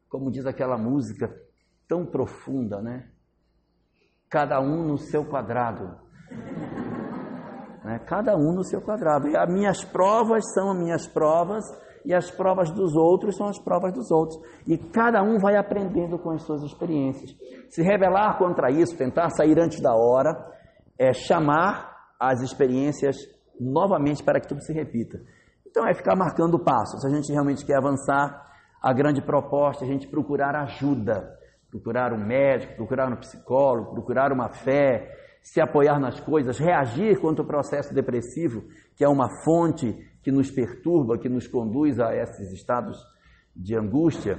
[0.09, 1.33] como diz aquela música
[1.91, 3.09] tão profunda, né?
[4.29, 5.93] Cada um no seu quadrado.
[7.83, 7.99] Né?
[8.07, 9.27] Cada um no seu quadrado.
[9.27, 11.65] E as minhas provas são as minhas provas,
[12.05, 14.39] e as provas dos outros são as provas dos outros.
[14.65, 17.35] E cada um vai aprendendo com as suas experiências.
[17.69, 20.31] Se rebelar contra isso, tentar sair antes da hora,
[20.97, 23.17] é chamar as experiências
[23.59, 25.19] novamente para que tudo se repita.
[25.67, 27.01] Então é ficar marcando passos.
[27.01, 28.49] Se a gente realmente quer avançar,
[28.81, 31.40] a grande proposta é a gente procurar ajuda,
[31.71, 37.43] procurar um médico, procurar um psicólogo, procurar uma fé, se apoiar nas coisas, reagir contra
[37.43, 38.63] o processo depressivo,
[38.95, 43.01] que é uma fonte que nos perturba, que nos conduz a esses estados
[43.55, 44.37] de angústia,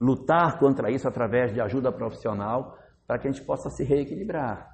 [0.00, 4.68] lutar contra isso através de ajuda profissional para que a gente possa se reequilibrar.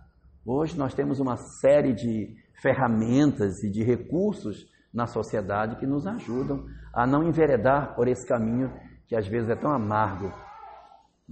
[0.45, 6.65] Hoje nós temos uma série de ferramentas e de recursos na sociedade que nos ajudam
[6.93, 8.73] a não enveredar por esse caminho
[9.07, 10.46] que às vezes é tão amargo.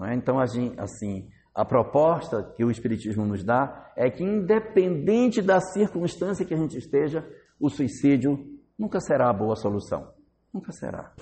[0.03, 0.15] É?
[0.15, 6.55] Então, assim, a proposta que o Espiritismo nos dá é que, independente da circunstância que
[6.55, 7.25] a gente esteja,
[7.61, 8.39] o suicídio
[8.79, 10.13] nunca será a boa solução.
[10.53, 11.13] Nunca será.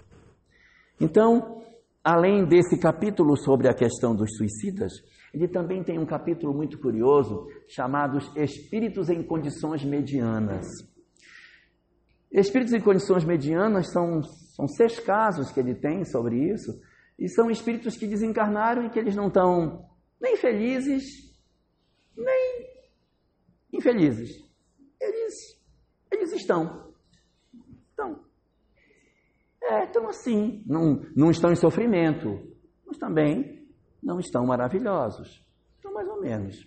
[1.01, 1.63] Então,
[2.03, 4.93] além desse capítulo sobre a questão dos suicidas,
[5.35, 10.67] ele também tem um capítulo muito curioso chamado Espíritos em Condições Medianas.
[12.31, 16.73] Espíritos em condições medianas são, são seis casos que ele tem sobre isso,
[17.19, 19.89] e são espíritos que desencarnaram e que eles não estão
[20.21, 21.05] nem felizes,
[22.17, 22.73] nem
[23.73, 24.43] infelizes.
[25.01, 25.61] Eles,
[26.11, 26.93] eles estão.
[27.91, 28.25] Estão.
[29.63, 30.63] É, estão assim.
[30.67, 32.41] Não, não estão em sofrimento,
[32.87, 33.69] mas também
[34.03, 35.45] não estão maravilhosos.
[35.77, 36.67] Estão mais ou menos.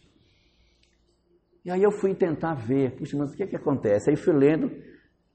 [1.63, 4.09] E aí eu fui tentar ver, puxa, mas o que, é que acontece?
[4.09, 4.69] Aí fui lendo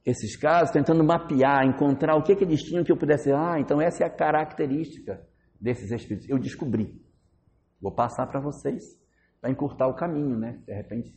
[0.05, 3.31] esses casos, tentando mapear, encontrar o que, que eles tinham que eu pudesse.
[3.33, 5.21] Ah, então essa é a característica
[5.61, 6.29] desses espíritos.
[6.29, 7.01] Eu descobri.
[7.81, 8.83] Vou passar para vocês,
[9.41, 10.59] para encurtar o caminho, né?
[10.67, 11.11] De repente,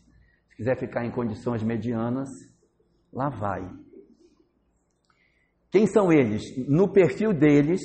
[0.50, 2.30] se quiser ficar em condições medianas,
[3.12, 3.70] lá vai.
[5.72, 6.44] Quem são eles?
[6.68, 7.82] No perfil deles,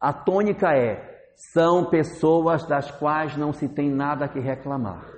[0.00, 5.10] a tônica é: são pessoas das quais não se tem nada que reclamar.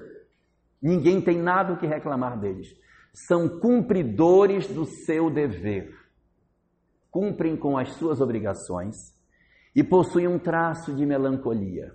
[0.80, 2.68] Ninguém tem nada o que reclamar deles
[3.16, 5.90] são cumpridores do seu dever,
[7.10, 8.94] cumprem com as suas obrigações
[9.74, 11.94] e possuem um traço de melancolia.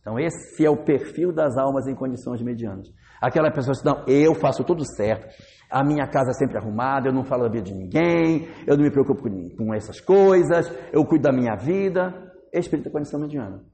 [0.00, 2.88] Então, esse é o perfil das almas em condições medianas.
[3.20, 5.28] Aquela pessoa diz: Não, eu faço tudo certo,
[5.70, 8.82] a minha casa é sempre arrumada, eu não falo a vida de ninguém, eu não
[8.82, 12.32] me preocupo com, com essas coisas, eu cuido da minha vida.
[12.52, 13.64] Espírito é condição mediana.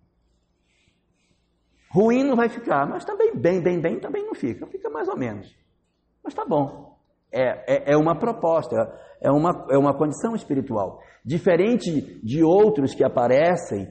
[1.90, 5.16] Ruim não vai ficar, mas também bem, bem, bem também não fica, fica mais ou
[5.16, 5.63] menos.
[6.24, 6.96] Mas tá bom.
[7.30, 8.76] É, é, é, uma proposta,
[9.20, 11.00] é uma, é uma condição espiritual.
[11.24, 13.88] Diferente de outros que aparecem,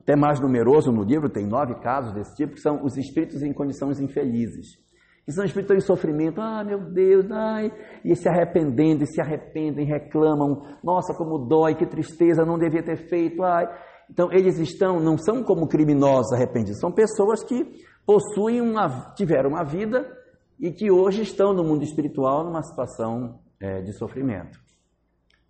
[0.00, 3.52] até mais numeroso no livro, tem nove casos desse tipo, que são os espíritos em
[3.52, 4.80] condições infelizes.
[5.24, 7.70] Que são espíritos em sofrimento, ah, meu Deus, ai,
[8.04, 12.96] e se arrependendo, e se arrependem, reclamam, nossa, como dói, que tristeza, não devia ter
[13.08, 13.66] feito, ai.
[14.10, 17.64] Então, eles estão, não são como criminosos arrependidos, são pessoas que
[18.04, 20.21] possuem uma, tiveram uma vida
[20.62, 24.60] e que hoje estão no mundo espiritual numa situação é, de sofrimento.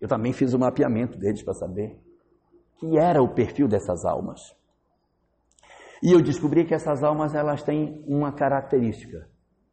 [0.01, 1.99] Eu também fiz o um mapeamento deles para saber
[2.79, 4.41] que era o perfil dessas almas.
[6.01, 9.29] E eu descobri que essas almas elas têm uma característica,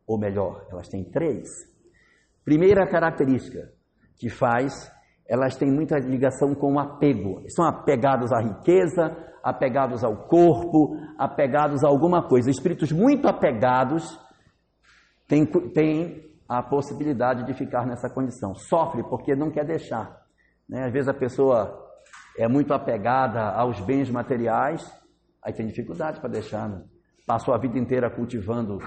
[0.07, 1.48] ou melhor, elas têm três.
[2.44, 3.72] Primeira característica
[4.16, 4.92] que faz,
[5.26, 7.42] elas têm muita ligação com o apego.
[7.48, 12.50] São apegados à riqueza, apegados ao corpo, apegados a alguma coisa.
[12.50, 14.05] Espíritos muito apegados
[15.30, 18.52] tem, tem a possibilidade de ficar nessa condição.
[18.56, 20.20] Sofre porque não quer deixar.
[20.68, 20.84] Né?
[20.86, 21.88] Às vezes a pessoa
[22.36, 24.84] é muito apegada aos bens materiais,
[25.40, 26.68] aí tem dificuldade para deixar.
[26.68, 26.82] Né?
[27.24, 28.78] Passou a vida inteira cultivando,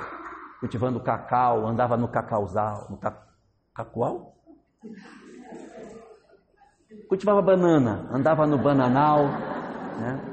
[0.60, 3.26] cultivando cacau, andava no cacauzal, no ca,
[3.74, 4.36] cacual?
[7.08, 9.24] Cultivava banana, andava no bananal,
[10.00, 10.33] né?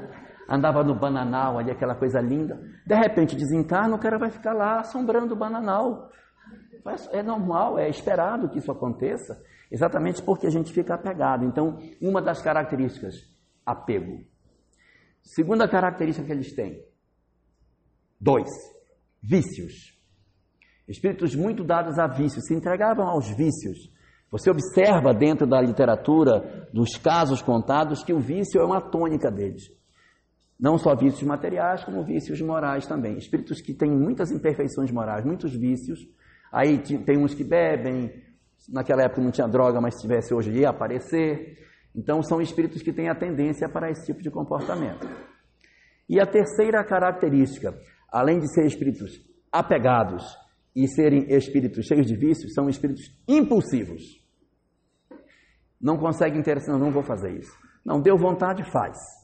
[0.51, 2.59] Andava no bananal ali, aquela coisa linda.
[2.85, 6.11] De repente desencarna, o cara vai ficar lá assombrando o bananal.
[7.11, 11.45] É normal, é esperado que isso aconteça, exatamente porque a gente fica apegado.
[11.45, 13.15] Então, uma das características,
[13.65, 14.25] apego.
[15.21, 16.83] Segunda característica que eles têm,
[18.23, 18.49] Dois,
[19.19, 19.99] vícios.
[20.87, 23.91] Espíritos muito dados a vícios, se entregavam aos vícios.
[24.29, 29.63] Você observa dentro da literatura, dos casos contados, que o vício é uma tônica deles.
[30.61, 33.17] Não só vícios materiais, como vícios morais também.
[33.17, 36.07] Espíritos que têm muitas imperfeições morais, muitos vícios.
[36.51, 38.13] Aí tem uns que bebem,
[38.69, 41.57] naquela época não tinha droga, mas se tivesse hoje ia aparecer.
[41.95, 45.07] Então são espíritos que têm a tendência para esse tipo de comportamento.
[46.07, 47.73] E a terceira característica,
[48.11, 49.19] além de ser espíritos
[49.51, 50.23] apegados
[50.75, 54.21] e serem espíritos cheios de vícios, são espíritos impulsivos.
[55.81, 57.57] Não consegue interessar, não, não vou fazer isso.
[57.83, 59.20] Não, deu vontade, faz.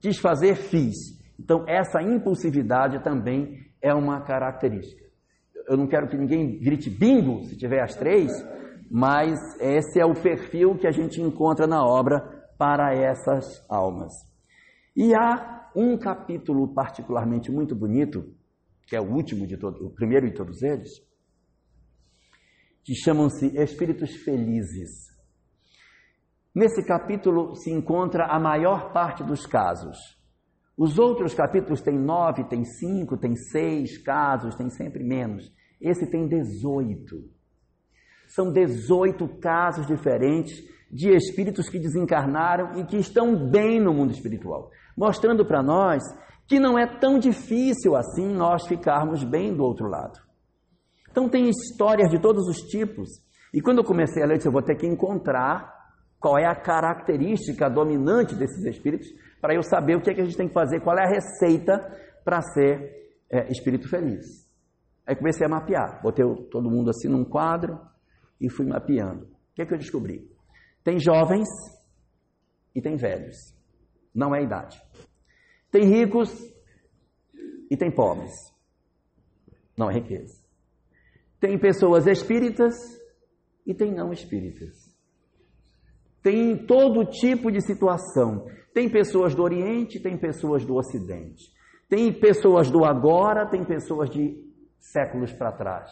[0.00, 0.96] Quis fazer, fiz.
[1.38, 5.04] Então, essa impulsividade também é uma característica.
[5.68, 8.32] Eu não quero que ninguém grite bingo se tiver as três,
[8.90, 12.20] mas esse é o perfil que a gente encontra na obra
[12.58, 14.12] para essas almas.
[14.96, 18.34] E há um capítulo particularmente muito bonito,
[18.86, 20.90] que é o último de todos, o primeiro de todos eles,
[22.82, 25.09] que chamam-se Espíritos Felizes.
[26.54, 29.96] Nesse capítulo se encontra a maior parte dos casos.
[30.76, 35.52] Os outros capítulos têm nove, tem cinco, tem seis casos, tem sempre menos.
[35.80, 37.18] Esse tem dezoito.
[38.26, 40.58] São dezoito casos diferentes
[40.90, 46.02] de espíritos que desencarnaram e que estão bem no mundo espiritual, mostrando para nós
[46.48, 50.18] que não é tão difícil assim nós ficarmos bem do outro lado.
[51.10, 53.08] Então tem histórias de todos os tipos.
[53.54, 55.79] E quando eu comecei a ler, eu vou ter que encontrar
[56.20, 59.08] qual é a característica dominante desses espíritos,
[59.40, 61.08] para eu saber o que, é que a gente tem que fazer, qual é a
[61.08, 61.78] receita
[62.22, 64.46] para ser é, espírito feliz.
[65.06, 67.80] Aí comecei a mapear, botei todo mundo assim num quadro
[68.38, 69.24] e fui mapeando.
[69.24, 70.30] O que, é que eu descobri?
[70.84, 71.48] Tem jovens
[72.74, 73.36] e tem velhos,
[74.14, 74.80] não é idade.
[75.70, 76.30] Tem ricos
[77.70, 78.32] e tem pobres,
[79.76, 80.38] não é riqueza.
[81.40, 82.74] Tem pessoas espíritas
[83.66, 84.89] e tem não espíritas.
[86.22, 88.46] Tem todo tipo de situação.
[88.74, 91.50] Tem pessoas do Oriente, tem pessoas do Ocidente.
[91.88, 94.36] Tem pessoas do agora, tem pessoas de
[94.78, 95.90] séculos para trás.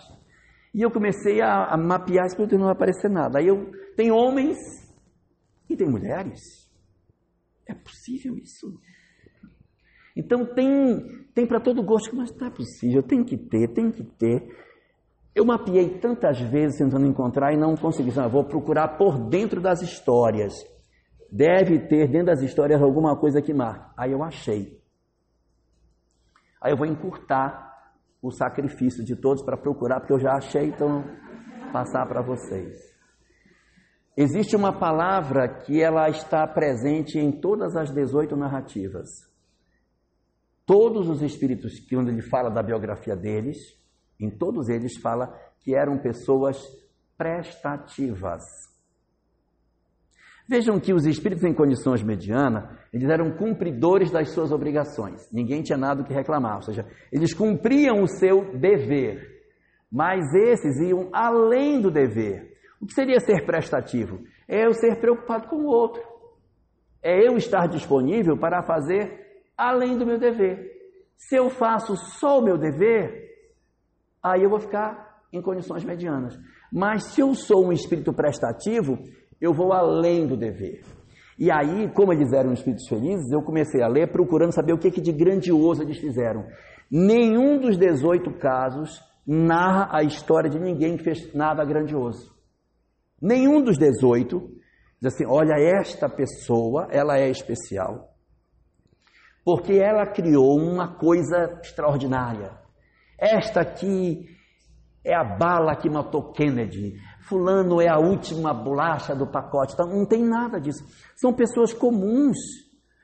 [0.75, 3.39] E eu comecei a, a mapear isso, não aparecer nada.
[3.39, 4.57] Aí eu tem homens
[5.69, 6.41] e tem mulheres.
[7.67, 8.81] É possível isso?
[10.17, 14.05] Então tem tem para todo gosto, mas não é possível, tem que ter, tem que
[14.05, 14.68] ter.
[15.39, 18.11] Eu mapeei tantas vezes tentando encontrar e não consegui.
[18.19, 20.53] Ah, vou procurar por dentro das histórias.
[21.31, 23.89] Deve ter dentro das histórias alguma coisa que marque.
[23.97, 24.83] Aí eu achei.
[26.61, 27.73] Aí eu vou encurtar
[28.21, 31.05] o sacrifício de todos para procurar, porque eu já achei, então
[31.73, 32.77] passar para vocês.
[34.17, 39.07] Existe uma palavra que ela está presente em todas as 18 narrativas.
[40.67, 43.78] Todos os espíritos que quando ele fala da biografia deles,
[44.21, 46.59] em todos eles fala que eram pessoas
[47.17, 48.43] prestativas.
[50.49, 55.31] Vejam que os espíritos em condições medianas, eles eram cumpridores das suas obrigações.
[55.31, 59.43] Ninguém tinha nada que reclamar, ou seja, eles cumpriam o seu dever.
[59.93, 62.57] Mas esses iam além do dever.
[62.81, 64.21] O que seria ser prestativo?
[64.49, 66.03] É eu ser preocupado com o outro.
[67.03, 70.79] É eu estar disponível para fazer além do meu dever.
[71.15, 73.28] Se eu faço só o meu dever,
[74.23, 76.39] aí eu vou ficar em condições medianas.
[76.73, 78.99] Mas se eu sou um espírito prestativo,
[79.41, 80.83] eu vou além do dever.
[81.39, 84.91] E aí, como eles eram espíritos felizes, eu comecei a ler procurando saber o que,
[84.91, 86.45] que de grandioso eles fizeram.
[86.91, 92.35] Nenhum dos 18 casos narra a história de ninguém que fez nada grandioso.
[93.21, 94.39] Nenhum dos 18
[95.01, 98.15] diz assim: olha, esta pessoa, ela é especial,
[99.45, 102.68] porque ela criou uma coisa extraordinária.
[103.19, 104.29] Esta aqui
[105.05, 106.95] é a bala que matou Kennedy.
[107.23, 109.75] Fulano é a última bolacha do pacote.
[109.75, 110.85] Então, não tem nada disso.
[111.17, 112.37] São pessoas comuns.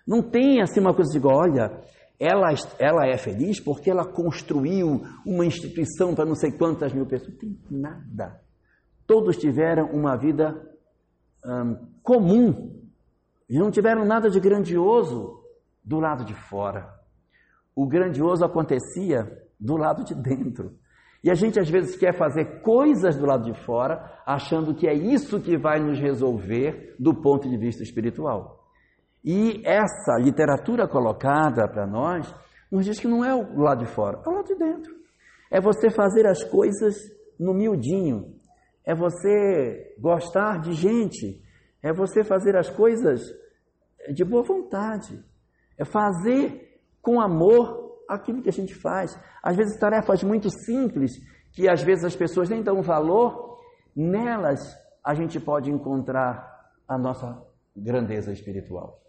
[0.07, 1.81] Não tem assim uma coisa de, olha,
[2.19, 2.49] ela,
[2.79, 7.33] ela é feliz porque ela construiu uma instituição para não sei quantas mil pessoas.
[7.33, 8.41] Não tem nada.
[9.07, 10.55] Todos tiveram uma vida
[11.45, 12.83] hum, comum.
[13.49, 15.43] E não tiveram nada de grandioso
[15.85, 16.95] do lado de fora.
[17.75, 20.77] O grandioso acontecia do lado de dentro.
[21.23, 24.93] E a gente às vezes quer fazer coisas do lado de fora, achando que é
[24.93, 28.63] isso que vai nos resolver do ponto de vista espiritual.
[29.25, 32.35] E essa literatura colocada para nós
[32.71, 34.95] nos diz que não é o lado de fora, é o lado de dentro.
[35.51, 36.95] É você fazer as coisas
[37.41, 38.35] no miudinho,
[38.85, 41.43] é você gostar de gente,
[41.83, 43.23] é você fazer as coisas
[44.13, 45.25] de boa vontade,
[45.79, 49.19] é fazer com amor aquilo que a gente faz.
[49.43, 51.13] Às vezes tarefas muito simples,
[51.53, 53.59] que às vezes as pessoas nem dão valor,
[53.95, 57.43] nelas a gente pode encontrar a nossa
[57.77, 59.01] grandeza espiritual.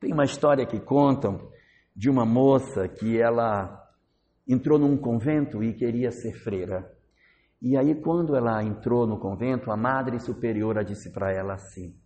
[0.00, 1.50] Tem uma história que contam
[1.96, 3.82] de uma moça que ela
[4.46, 6.92] entrou num convento e queria ser freira.
[7.62, 11.98] E aí, quando ela entrou no convento, a madre superiora disse para ela assim: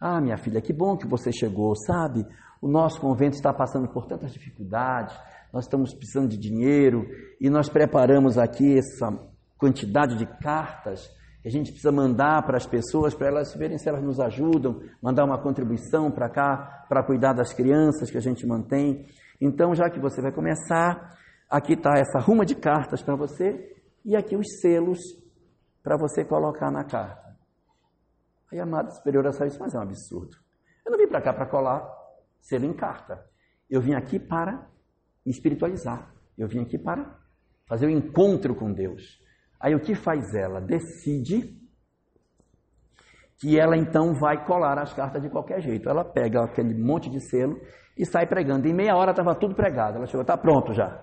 [0.00, 2.24] Ah, minha filha, que bom que você chegou, sabe?
[2.62, 5.14] O nosso convento está passando por tantas dificuldades,
[5.52, 7.06] nós estamos precisando de dinheiro
[7.38, 9.12] e nós preparamos aqui essa
[9.58, 11.06] quantidade de cartas
[11.42, 14.80] que a gente precisa mandar para as pessoas, para elas verem se elas nos ajudam,
[15.02, 19.04] mandar uma contribuição para cá, para cuidar das crianças que a gente mantém.
[19.38, 21.14] Então, já que você vai começar,
[21.48, 24.98] aqui está essa ruma de cartas para você e aqui os selos
[25.82, 27.29] para você colocar na carta.
[28.52, 30.36] Aí a amada superiora saiu e disse, mas é um absurdo.
[30.84, 31.88] Eu não vim para cá para colar
[32.40, 33.24] selo em carta.
[33.68, 34.68] Eu vim aqui para
[35.24, 36.12] espiritualizar.
[36.36, 37.18] Eu vim aqui para
[37.66, 39.20] fazer o um encontro com Deus.
[39.60, 40.60] Aí o que faz ela?
[40.60, 41.60] Decide
[43.38, 45.88] que ela então vai colar as cartas de qualquer jeito.
[45.88, 47.60] Ela pega aquele monte de selo
[47.96, 48.66] e sai pregando.
[48.66, 49.96] Em meia hora estava tudo pregado.
[49.96, 51.02] Ela chegou, está pronto já.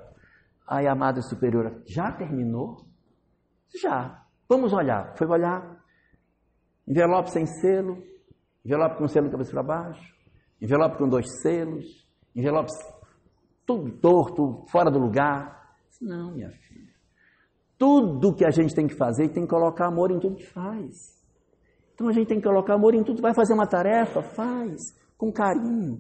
[0.67, 2.85] Aí a amada superiora, já terminou?
[3.81, 4.23] Já.
[4.49, 5.15] Vamos olhar.
[5.15, 5.76] Foi olhar.
[6.87, 8.01] Envelope sem selo,
[8.63, 10.15] envelope com selo de cabeça para baixo,
[10.61, 12.71] envelope com dois selos, envelope
[13.65, 15.75] tudo torto, fora do lugar.
[16.01, 16.93] Não, minha filha.
[17.77, 20.95] Tudo que a gente tem que fazer, tem que colocar amor em tudo que faz.
[21.93, 23.21] Então a gente tem que colocar amor em tudo.
[23.21, 24.21] Vai fazer uma tarefa?
[24.21, 24.79] Faz,
[25.17, 25.97] com carinho.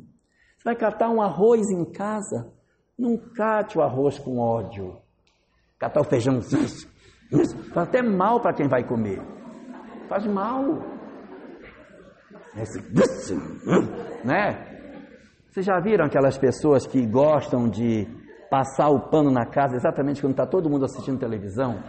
[0.57, 2.53] Você vai catar um arroz em casa?
[2.97, 4.97] Não cate o arroz com ódio.
[5.77, 6.87] Catar o feijão, faz
[7.75, 9.36] até mal para quem vai comer.
[10.07, 10.63] Faz mal.
[14.23, 14.65] Né?
[15.49, 18.07] Vocês já viram aquelas pessoas que gostam de
[18.49, 21.79] passar o pano na casa exatamente quando está todo mundo assistindo televisão?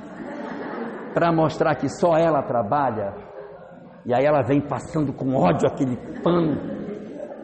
[1.14, 3.14] Para mostrar que só ela trabalha?
[4.04, 6.78] E aí ela vem passando com ódio aquele pano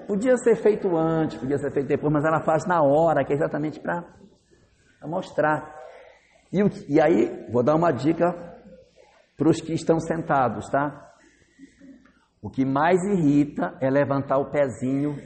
[0.07, 3.37] Podia ser feito antes, podia ser feito depois, mas ela faz na hora, que é
[3.37, 4.05] exatamente para
[5.03, 5.75] mostrar.
[6.53, 8.54] E, e aí, vou dar uma dica
[9.37, 11.13] para os que estão sentados, tá?
[12.43, 15.17] O que mais irrita é levantar o pezinho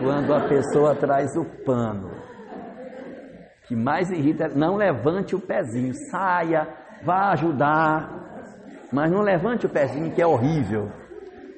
[0.00, 2.08] quando a pessoa traz o pano.
[2.08, 6.68] O que mais irrita é não levante o pezinho, saia,
[7.04, 10.90] vá ajudar, mas não levante o pezinho que é horrível.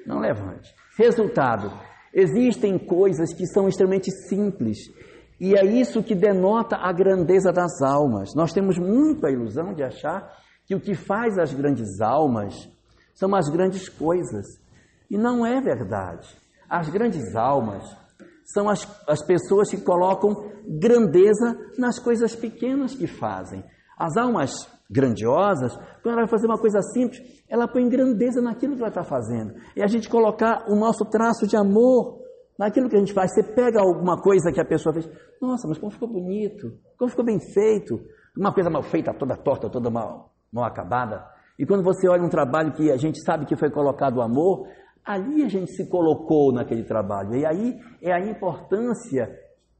[0.07, 0.75] Não levante.
[0.99, 1.73] Resultado:
[2.13, 4.79] Existem coisas que são extremamente simples
[5.41, 8.35] e é isso que denota a grandeza das almas.
[8.35, 10.29] Nós temos muito a ilusão de achar
[10.69, 12.71] que o que faz as grandes almas
[13.15, 14.47] são as grandes coisas.
[15.11, 16.29] E não é verdade.
[16.69, 17.83] As grandes almas
[18.45, 23.65] são as, as pessoas que colocam grandeza nas coisas pequenas que fazem.
[23.99, 24.53] As almas
[24.91, 29.03] grandiosas, quando ela vai fazer uma coisa simples, ela põe grandeza naquilo que ela está
[29.03, 29.55] fazendo.
[29.75, 32.19] E a gente colocar o nosso traço de amor
[32.59, 33.33] naquilo que a gente faz.
[33.33, 35.09] Você pega alguma coisa que a pessoa fez,
[35.41, 37.99] nossa, mas como ficou bonito, como ficou bem feito,
[38.37, 41.25] uma coisa mal feita, toda torta, toda mal, mal acabada.
[41.59, 44.69] E quando você olha um trabalho que a gente sabe que foi colocado o amor,
[45.05, 47.35] ali a gente se colocou naquele trabalho.
[47.35, 49.29] E aí é a importância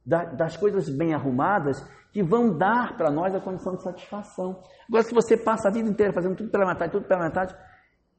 [0.05, 1.77] das coisas bem arrumadas
[2.11, 4.61] que vão dar para nós a condição de satisfação.
[4.87, 7.55] Agora, se você passa a vida inteira fazendo tudo pela metade, tudo pela metade,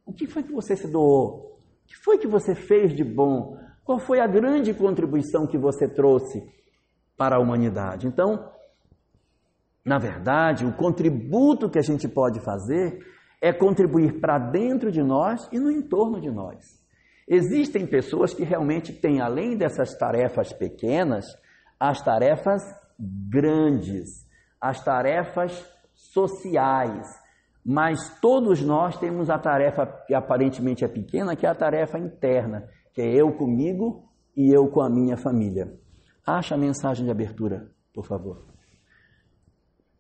[0.07, 1.59] o que foi que você se doou?
[1.85, 3.57] O que foi que você fez de bom?
[3.85, 6.41] Qual foi a grande contribuição que você trouxe
[7.17, 8.07] para a humanidade?
[8.07, 8.49] Então,
[9.85, 12.99] na verdade, o contributo que a gente pode fazer
[13.41, 16.79] é contribuir para dentro de nós e no entorno de nós.
[17.27, 21.27] Existem pessoas que realmente têm, além dessas tarefas pequenas,
[21.79, 22.63] as tarefas
[22.99, 24.27] grandes,
[24.61, 25.65] as tarefas
[25.95, 27.07] sociais,
[27.65, 32.69] mas todos nós temos a tarefa que aparentemente é pequena, que é a tarefa interna,
[32.93, 35.73] que é eu comigo e eu com a minha família.
[36.27, 38.51] Acha a mensagem de abertura, por favor.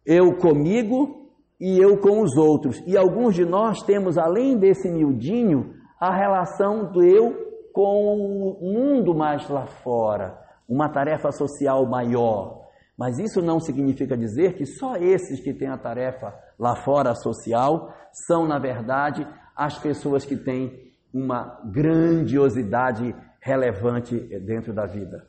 [0.05, 1.30] Eu comigo
[1.61, 2.82] e eu com os outros.
[2.86, 9.14] E alguns de nós temos, além desse miudinho, a relação do eu com o mundo
[9.14, 10.38] mais lá fora,
[10.68, 12.61] uma tarefa social maior.
[12.96, 17.94] Mas isso não significa dizer que só esses que têm a tarefa lá fora social
[18.26, 19.26] são, na verdade,
[19.57, 25.26] as pessoas que têm uma grandiosidade relevante dentro da vida.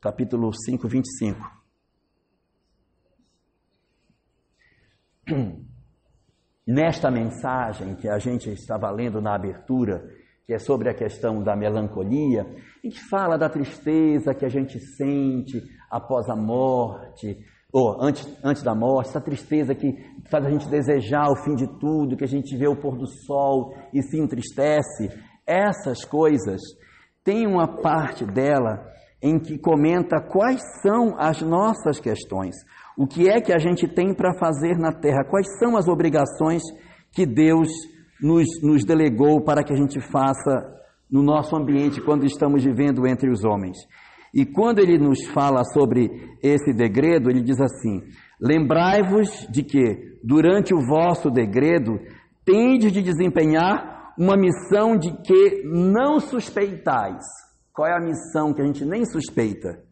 [0.00, 1.57] Capítulo 5, 25.
[6.66, 10.04] Nesta mensagem que a gente estava lendo na abertura,
[10.46, 12.46] que é sobre a questão da melancolia,
[12.82, 17.38] e que fala da tristeza que a gente sente após a morte,
[17.72, 19.94] ou antes, antes da morte, essa tristeza que
[20.30, 23.06] faz a gente desejar o fim de tudo, que a gente vê o pôr do
[23.06, 25.10] sol e se entristece.
[25.46, 26.60] Essas coisas,
[27.22, 28.86] tem uma parte dela
[29.22, 32.54] em que comenta quais são as nossas questões,
[32.98, 36.64] o que é que a gente tem para fazer na terra, quais são as obrigações
[37.12, 37.68] que Deus
[38.20, 40.74] nos, nos delegou para que a gente faça
[41.08, 43.78] no nosso ambiente quando estamos vivendo entre os homens.
[44.34, 46.10] E quando ele nos fala sobre
[46.42, 48.02] esse degredo, ele diz assim:
[48.40, 52.00] Lembrai-vos de que, durante o vosso degredo,
[52.44, 57.22] tendes de desempenhar uma missão de que não suspeitais.
[57.72, 59.84] Qual é a missão que a gente nem suspeita?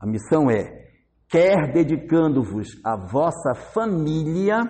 [0.00, 0.85] A missão é:
[1.28, 4.60] quer dedicando-vos à vossa família,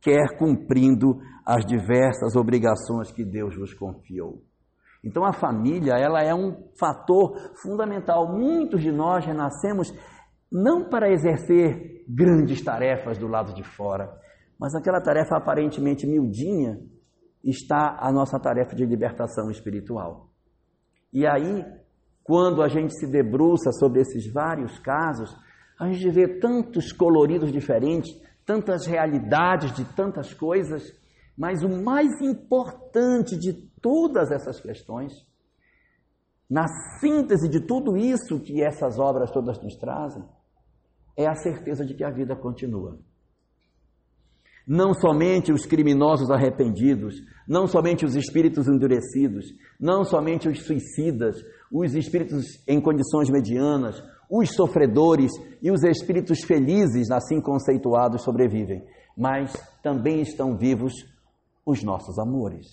[0.00, 4.42] quer cumprindo as diversas obrigações que Deus vos confiou.
[5.02, 8.28] Então a família, ela é um fator fundamental.
[8.28, 9.92] Muitos de nós renascemos
[10.50, 14.12] não para exercer grandes tarefas do lado de fora,
[14.58, 16.78] mas aquela tarefa aparentemente miudinha
[17.42, 20.28] está a nossa tarefa de libertação espiritual.
[21.12, 21.64] E aí,
[22.30, 25.36] quando a gente se debruça sobre esses vários casos,
[25.76, 28.08] a gente vê tantos coloridos diferentes,
[28.46, 30.96] tantas realidades de tantas coisas,
[31.36, 33.52] mas o mais importante de
[33.82, 35.12] todas essas questões,
[36.48, 36.68] na
[37.00, 40.22] síntese de tudo isso que essas obras todas nos trazem,
[41.16, 42.96] é a certeza de que a vida continua.
[44.64, 47.16] Não somente os criminosos arrependidos,
[47.48, 49.46] não somente os espíritos endurecidos,
[49.80, 51.42] não somente os suicidas,
[51.72, 55.30] os espíritos em condições medianas, os sofredores
[55.62, 58.84] e os espíritos felizes, assim conceituados, sobrevivem,
[59.16, 59.52] mas
[59.82, 60.92] também estão vivos
[61.64, 62.66] os nossos amores,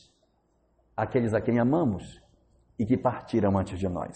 [0.95, 2.03] aqueles a quem amamos
[2.79, 4.13] e que partiram antes de nós.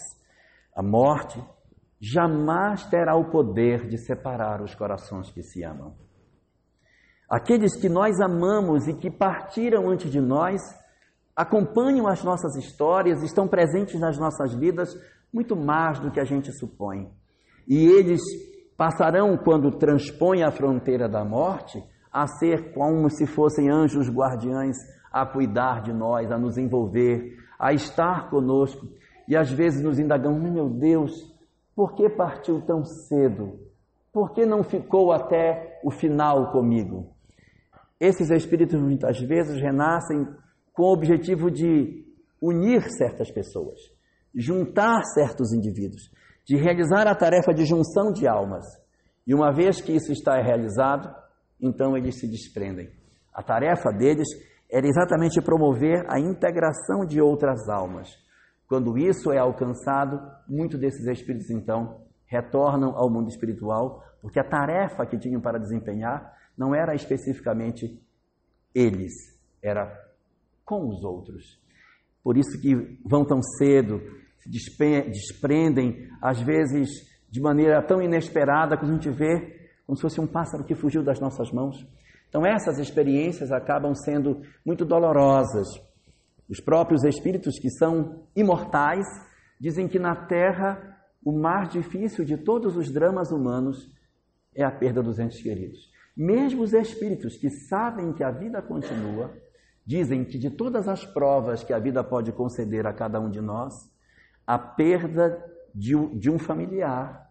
[0.74, 1.42] A morte
[2.00, 5.94] jamais terá o poder de separar os corações que se amam.
[7.28, 10.60] Aqueles que nós amamos e que partiram antes de nós
[11.36, 14.94] acompanham as nossas histórias, estão presentes nas nossas vidas
[15.32, 17.10] muito mais do que a gente supõe.
[17.66, 18.20] E eles
[18.76, 24.76] passarão, quando transpõem a fronteira da morte, a ser como se fossem anjos guardiães
[25.10, 28.86] a cuidar de nós, a nos envolver, a estar conosco.
[29.26, 31.12] E às vezes nos indagamos, meu Deus,
[31.74, 33.58] por que partiu tão cedo?
[34.12, 37.14] Por que não ficou até o final comigo?
[37.98, 40.26] Esses espíritos muitas vezes renascem
[40.72, 42.04] com o objetivo de
[42.40, 43.78] unir certas pessoas,
[44.34, 46.10] juntar certos indivíduos,
[46.44, 48.64] de realizar a tarefa de junção de almas.
[49.26, 51.14] E uma vez que isso está realizado,
[51.60, 52.90] então eles se desprendem.
[53.32, 54.28] A tarefa deles
[54.70, 58.08] era exatamente promover a integração de outras almas.
[58.66, 60.18] Quando isso é alcançado,
[60.48, 66.32] muitos desses espíritos então retornam ao mundo espiritual, porque a tarefa que tinham para desempenhar
[66.56, 68.02] não era especificamente
[68.74, 69.12] eles,
[69.62, 70.01] era
[70.80, 71.60] com os outros.
[72.22, 74.00] Por isso que vão tão cedo,
[74.38, 76.88] se desprendem, às vezes
[77.30, 81.02] de maneira tão inesperada que a gente vê como se fosse um pássaro que fugiu
[81.02, 81.86] das nossas mãos.
[82.28, 85.68] Então, essas experiências acabam sendo muito dolorosas.
[86.48, 89.06] Os próprios espíritos que são imortais
[89.60, 93.90] dizem que na Terra o mais difícil de todos os dramas humanos
[94.54, 95.90] é a perda dos entes queridos.
[96.16, 99.30] Mesmo os espíritos que sabem que a vida continua,
[99.84, 103.40] dizem que de todas as provas que a vida pode conceder a cada um de
[103.40, 103.90] nós,
[104.46, 107.30] a perda de um familiar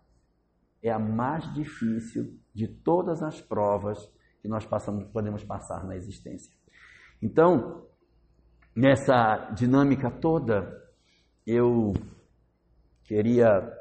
[0.81, 6.51] é a mais difícil de todas as provas que nós passamos, podemos passar na existência.
[7.21, 7.85] Então,
[8.75, 10.75] nessa dinâmica toda,
[11.45, 11.93] eu
[13.03, 13.71] queria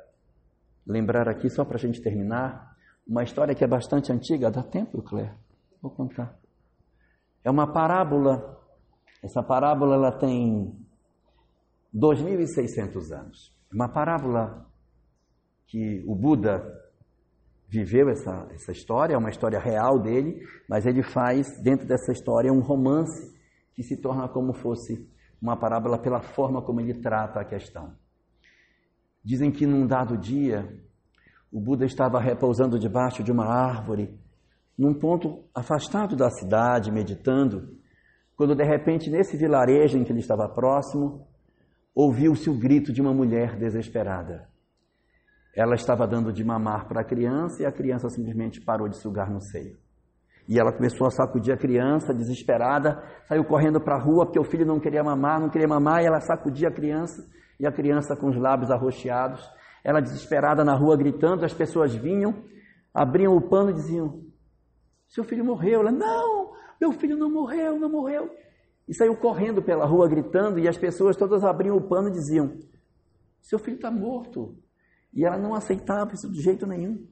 [0.86, 4.50] lembrar aqui, só para a gente terminar, uma história que é bastante antiga.
[4.50, 5.32] Dá tempo, Claire?
[5.80, 6.38] Vou contar.
[7.42, 8.59] É uma parábola.
[9.22, 10.74] Essa parábola ela tem
[11.94, 13.54] 2.600 anos.
[13.72, 14.66] Uma parábola
[15.66, 16.62] que o Buda
[17.68, 22.52] viveu essa, essa história, é uma história real dele, mas ele faz dentro dessa história
[22.52, 23.38] um romance
[23.74, 25.08] que se torna como fosse
[25.40, 27.94] uma parábola pela forma como ele trata a questão.
[29.22, 30.68] Dizem que num dado dia,
[31.52, 34.18] o Buda estava repousando debaixo de uma árvore,
[34.76, 37.78] num ponto afastado da cidade, meditando,
[38.41, 41.26] quando de repente, nesse vilarejo em que ele estava próximo,
[41.95, 44.49] ouviu-se o grito de uma mulher desesperada.
[45.55, 49.30] Ela estava dando de mamar para a criança e a criança simplesmente parou de sugar
[49.30, 49.76] no seio.
[50.49, 54.45] E ela começou a sacudir a criança, desesperada, saiu correndo para a rua porque o
[54.45, 57.22] filho não queria mamar, não queria mamar, e ela sacudia a criança,
[57.61, 59.47] e a criança com os lábios arroxeados.
[59.84, 62.43] Ela desesperada na rua gritando, as pessoas vinham,
[62.95, 64.22] abriam o pano e diziam:
[65.09, 65.80] Seu filho morreu.
[65.80, 68.30] Ela, não, meu filho não morreu, não morreu.
[68.88, 72.58] E saiu correndo pela rua gritando, e as pessoas todas abriam o pano e diziam:
[73.40, 74.56] Seu filho está morto.
[75.12, 77.06] E ela não aceitava isso de jeito nenhum.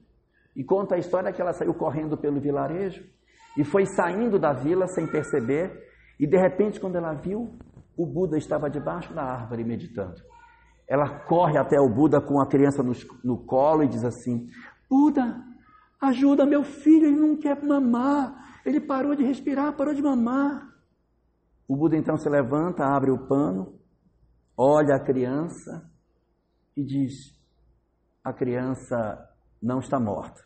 [0.55, 3.03] E conta a história que ela saiu correndo pelo vilarejo
[3.57, 5.87] e foi saindo da vila sem perceber,
[6.19, 7.57] e de repente, quando ela viu,
[7.97, 10.21] o Buda estava debaixo da árvore meditando.
[10.87, 12.93] Ela corre até o Buda com a criança no,
[13.23, 14.47] no colo e diz assim:
[14.89, 15.41] Buda,
[16.01, 20.69] ajuda meu filho, ele não quer mamar, ele parou de respirar, parou de mamar.
[21.67, 23.79] O Buda então se levanta, abre o pano,
[24.57, 25.89] olha a criança
[26.75, 27.39] e diz:
[28.23, 28.97] A criança
[29.61, 30.41] não está morta,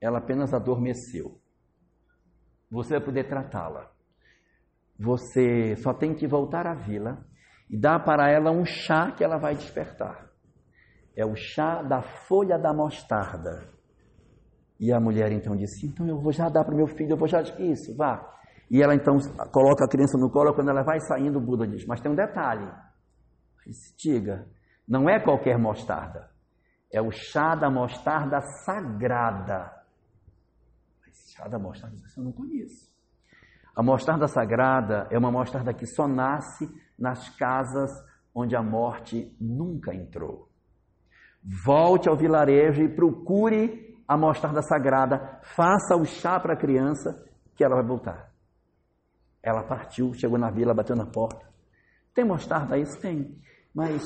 [0.00, 1.40] ela apenas adormeceu.
[2.70, 3.90] Você vai poder tratá-la.
[4.98, 7.24] Você só tem que voltar à vila
[7.68, 10.30] e dar para ela um chá que ela vai despertar.
[11.16, 13.73] É o chá da folha da mostarda.
[14.78, 17.28] E a mulher então disse: Então eu vou já dar para meu filho, eu vou
[17.28, 17.40] já.
[17.58, 18.34] Isso, vá.
[18.70, 19.16] E ela então
[19.52, 20.54] coloca a criança no colo.
[20.54, 22.70] Quando ela vai saindo, o Buda diz: Mas tem um detalhe.
[23.96, 24.46] Diga,
[24.86, 26.30] não é qualquer mostarda.
[26.92, 29.72] É o chá da mostarda sagrada.
[31.00, 32.92] Mas chá da mostarda, eu não conheço.
[33.74, 36.68] A mostarda sagrada é uma mostarda que só nasce
[36.98, 37.90] nas casas
[38.34, 40.48] onde a morte nunca entrou.
[41.64, 47.24] Volte ao vilarejo e procure a mostarda sagrada, faça o chá para a criança
[47.54, 48.30] que ela vai voltar.
[49.42, 51.46] Ela partiu, chegou na vila, bateu na porta.
[52.14, 52.84] Tem mostarda aí?
[53.00, 53.38] Tem.
[53.74, 54.02] Mas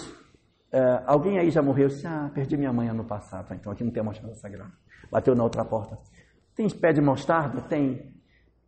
[0.72, 1.88] Uh, alguém aí já morreu?
[1.88, 4.72] Disse, ah, perdi minha mãe ano passado, então aqui não tem mostarda sagrada.
[5.10, 5.98] Bateu na outra porta.
[6.54, 7.62] Tem pé de mostarda?
[7.62, 8.14] Tem.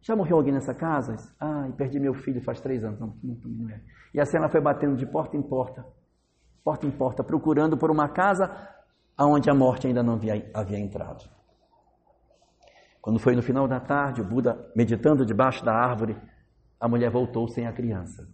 [0.00, 1.16] Já morreu alguém nessa casa?
[1.38, 2.98] Ah, e perdi meu filho faz três anos.
[2.98, 3.82] Não, não, não é.
[4.14, 5.84] E assim ela foi batendo de porta em porta,
[6.64, 8.46] porta em porta, procurando por uma casa
[9.20, 11.28] aonde a morte ainda não havia, havia entrado.
[13.02, 16.16] Quando foi no final da tarde, o Buda meditando debaixo da árvore,
[16.80, 18.26] a mulher voltou sem a criança.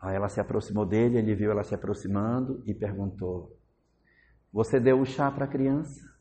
[0.00, 3.56] Aí ela se aproximou dele, ele viu ela se aproximando e perguntou:
[4.52, 6.12] Você deu o chá para a criança?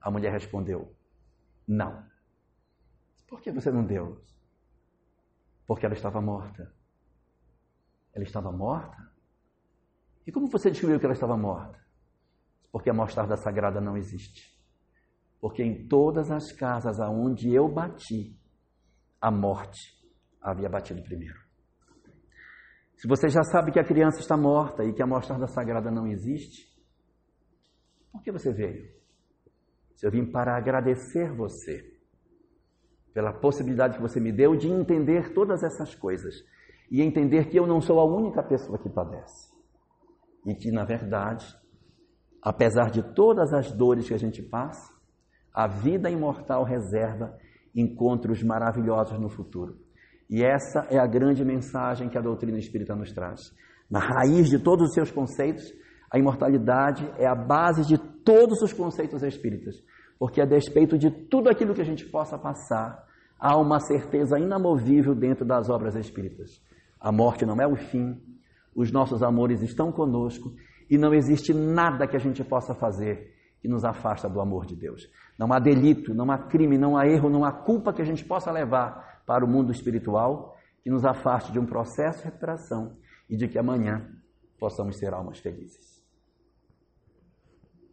[0.00, 0.96] A mulher respondeu:
[1.66, 2.02] Não.
[3.28, 4.24] Por que você não deu?
[5.66, 6.72] Porque ela estava morta.
[8.14, 9.17] Ela estava morta?
[10.28, 11.82] E como você descobriu que ela estava morta?
[12.70, 14.54] Porque a mostarda sagrada não existe.
[15.40, 18.38] Porque em todas as casas aonde eu bati,
[19.18, 19.80] a morte
[20.38, 21.38] havia batido primeiro.
[22.94, 26.06] Se você já sabe que a criança está morta e que a mostarda sagrada não
[26.06, 26.78] existe,
[28.12, 28.86] por que você veio?
[29.96, 31.90] Se eu vim para agradecer você
[33.14, 36.34] pela possibilidade que você me deu de entender todas essas coisas
[36.90, 39.47] e entender que eu não sou a única pessoa que padece
[40.46, 41.46] e que, na verdade,
[42.42, 44.92] apesar de todas as dores que a gente passa,
[45.52, 47.36] a vida imortal reserva
[47.74, 49.76] encontros maravilhosos no futuro.
[50.30, 53.52] E essa é a grande mensagem que a doutrina espírita nos traz.
[53.90, 55.64] Na raiz de todos os seus conceitos,
[56.10, 59.76] a imortalidade é a base de todos os conceitos espíritas.
[60.18, 63.04] Porque, a despeito de tudo aquilo que a gente possa passar,
[63.38, 66.60] há uma certeza inamovível dentro das obras espíritas.
[67.00, 68.20] A morte não é o fim,
[68.78, 70.54] os nossos amores estão conosco
[70.88, 74.76] e não existe nada que a gente possa fazer que nos afasta do amor de
[74.76, 75.10] Deus.
[75.36, 78.24] Não há delito, não há crime, não há erro, não há culpa que a gente
[78.24, 82.96] possa levar para o mundo espiritual que nos afaste de um processo de recuperação
[83.28, 84.08] e de que amanhã
[84.60, 85.97] possamos ser almas felizes.